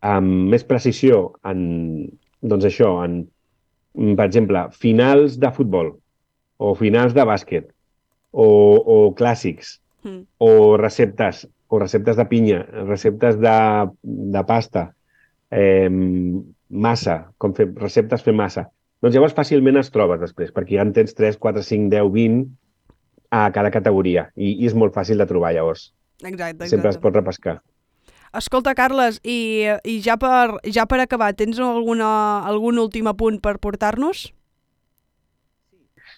[0.00, 2.08] amb més precisió en,
[2.40, 3.20] doncs això, en,
[3.94, 5.92] mm, per exemple, finals de futbol
[6.60, 7.70] o finals de bàsquet
[8.32, 10.24] o, o clàssics Mm.
[10.38, 13.56] o receptes, o receptes de pinya, receptes de,
[14.02, 14.94] de pasta,
[15.50, 15.90] eh,
[16.70, 18.68] massa, com fer receptes fer massa,
[19.02, 22.46] doncs llavors fàcilment es trobes després, perquè ja en tens 3, 4, 5, 10, 20
[23.30, 25.90] a cada categoria i, i és molt fàcil de trobar llavors.
[26.22, 27.02] Exacte, Sempre es exacte.
[27.06, 27.60] pot repescar.
[28.36, 32.10] Escolta, Carles, i, i ja, per, ja per acabar, tens alguna,
[32.46, 34.28] algun últim apunt per portar-nos?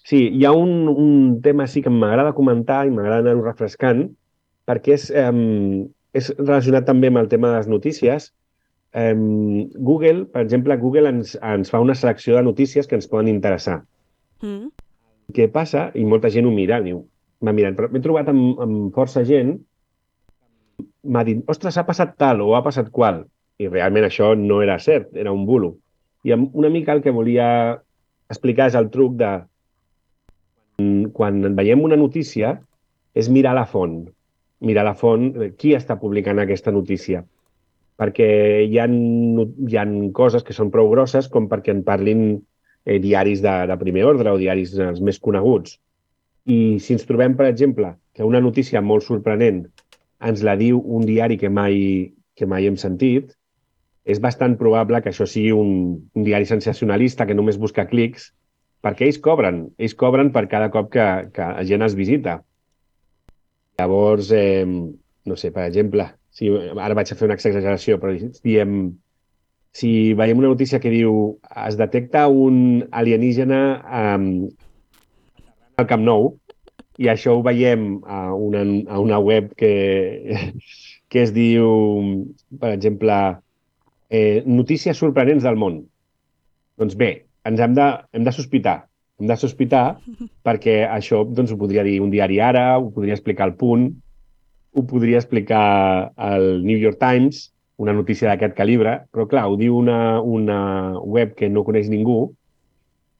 [0.05, 4.05] Sí, hi ha un, un tema sí que m'agrada comentar i m'agrada anar-ho refrescant,
[4.69, 8.29] perquè és, um, és relacionat també amb el tema de les notícies.
[8.93, 13.31] Um, Google, per exemple, Google ens, ens fa una selecció de notícies que ens poden
[13.33, 13.81] interessar.
[14.45, 14.69] Mm.
[15.33, 15.89] Què passa?
[15.97, 17.07] I molta gent ho mira, diu,
[17.41, 19.57] va mirant, però m'he trobat amb, amb força gent
[21.03, 23.25] m'ha dit, ostres, ha passat tal o ha passat qual.
[23.59, 25.77] I realment això no era cert, era un bulo.
[26.25, 27.47] I una mica el que volia
[28.31, 29.33] explicar és el truc de
[31.17, 32.57] quan veiem una notícia
[33.15, 34.03] és mirar la font.
[34.63, 37.23] Mirar la font, qui està publicant aquesta notícia.
[37.99, 38.29] Perquè
[38.65, 39.87] hi ha, hi ha
[40.17, 42.23] coses que són prou grosses com perquè en parlin
[42.87, 45.77] eh, diaris de, de primer ordre o diaris els més coneguts.
[46.47, 49.67] I si ens trobem, per exemple, que una notícia molt sorprenent
[50.29, 53.35] ens la diu un diari que mai, que mai hem sentit,
[54.05, 55.75] és bastant probable que això sigui un,
[56.15, 58.33] un diari sensacionalista que només busca clics,
[58.83, 59.67] perquè ells cobren.
[59.79, 62.41] Ells cobren per cada cop que, que la gent es visita.
[63.79, 68.77] Llavors, eh, no sé, per exemple, si, ara vaig a fer una exageració, però diem,
[69.73, 73.63] si veiem una notícia que diu es detecta un alienígena
[74.03, 74.27] um,
[75.81, 76.33] al Camp Nou,
[77.03, 78.63] i això ho veiem a una,
[78.95, 79.73] a una web que,
[81.11, 81.67] que es diu,
[82.63, 83.19] per exemple,
[84.09, 85.81] eh, notícies sorprenents del món.
[86.79, 87.13] Doncs bé,
[87.49, 88.77] ens hem de, hem de sospitar.
[89.21, 89.85] Hem de sospitar
[90.47, 93.89] perquè això doncs, ho podria dir un diari ara, ho podria explicar el Punt,
[94.73, 97.49] ho podria explicar el New York Times,
[97.83, 100.61] una notícia d'aquest calibre, però clar, ho diu una, una
[101.03, 102.31] web que no coneix ningú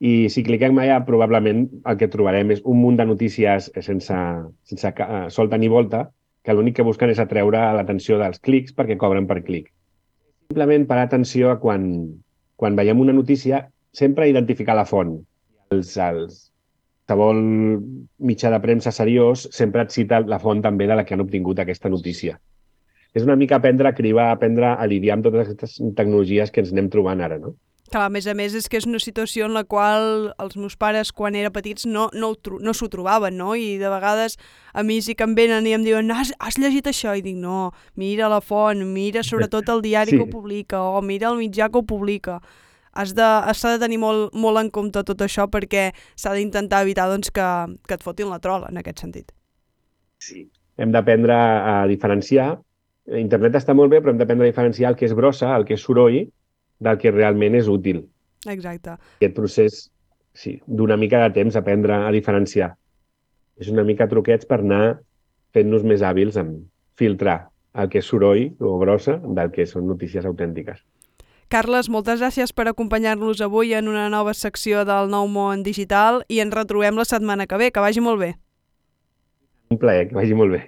[0.03, 4.19] i si cliquem allà probablement el que trobarem és un munt de notícies sense,
[4.67, 6.09] sense ca- solta ni volta
[6.43, 9.71] que l'únic que busquen és atreure l'atenció dels clics perquè cobren per clic.
[10.51, 11.85] Simplement parar atenció a quan,
[12.59, 15.21] quan veiem una notícia, sempre identificar la font.
[15.71, 16.41] Els, els,
[17.07, 17.39] qualsevol
[18.25, 21.61] mitjà de premsa seriós sempre et cita la font també de la que han obtingut
[21.61, 22.39] aquesta notícia.
[23.15, 26.73] És una mica aprendre a cribar, aprendre a lidiar amb totes aquestes tecnologies que ens
[26.73, 27.55] anem trobant ara, no?
[27.93, 30.79] Clar, a més a més és que és una situació en la qual els meus
[30.81, 33.53] pares quan era petits no, no, ho no s'ho trobaven, no?
[33.53, 34.39] I de vegades
[34.73, 37.13] a mi sí que em venen i em diuen has, has llegit això?
[37.13, 40.17] I dic no, mira la font, mira sobretot el diari Sí.
[40.17, 42.41] que ho publica o mira el mitjà que ho publica.
[42.93, 47.09] Has de, s'ha de tenir molt, molt en compte tot això perquè s'ha d'intentar evitar
[47.13, 47.47] doncs, que,
[47.89, 49.33] que et fotin la trola en aquest sentit.
[50.21, 50.49] Sí.
[50.81, 52.55] Hem d'aprendre a diferenciar.
[53.19, 55.75] Internet està molt bé, però hem d'aprendre a diferenciar el que és brossa, el que
[55.77, 56.23] és soroll,
[56.83, 58.05] del que realment és útil.
[58.51, 58.97] Exacte.
[59.21, 59.81] Aquest procés,
[60.35, 62.73] sí, d'una mica de temps aprendre a diferenciar.
[63.61, 65.01] És una mica truquets per anar
[65.55, 66.57] fent-nos més hàbils en
[66.99, 70.83] filtrar el que és soroll o brossa del que són notícies autèntiques.
[71.53, 76.41] Carles, moltes gràcies per acompanyar-nos avui en una nova secció del Nou Món Digital i
[76.41, 77.69] ens retrobem la setmana que ve.
[77.71, 78.31] Que vagi molt bé.
[79.69, 80.63] Un plaer, que vagi molt bé.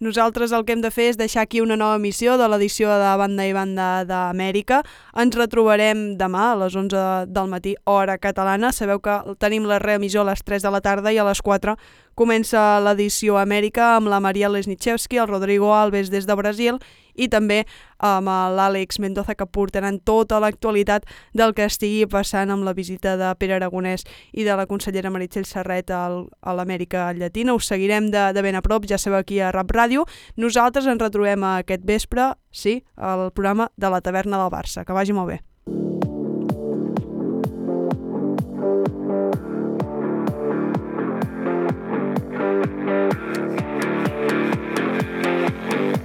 [0.00, 3.10] Nosaltres el que hem de fer és deixar aquí una nova emissió de l'edició de
[3.18, 4.84] Banda i Banda d'Amèrica.
[5.18, 8.70] Ens retrobarem demà a les 11 del matí, hora catalana.
[8.70, 11.74] Sabeu que tenim la reemissió a les 3 de la tarda i a les 4
[12.18, 16.80] comença l'edició Amèrica amb la Maria Lesnichewski, el Rodrigo Alves des de Brasil
[17.18, 17.60] i també
[18.02, 23.30] amb l'Àlex Mendoza que portaran tota l'actualitat del que estigui passant amb la visita de
[23.38, 27.54] Pere Aragonès i de la consellera Meritxell Serret al, a l'Amèrica Llatina.
[27.54, 30.06] Us seguirem de, de ben a prop, ja sabeu aquí a Rap Ràdio.
[30.36, 34.86] Nosaltres ens retrobem aquest vespre, sí, al programa de la taverna del Barça.
[34.86, 35.47] Que vagi molt bé.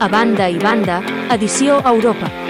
[0.03, 0.99] A banda i banda,
[1.31, 2.42] edició Europa.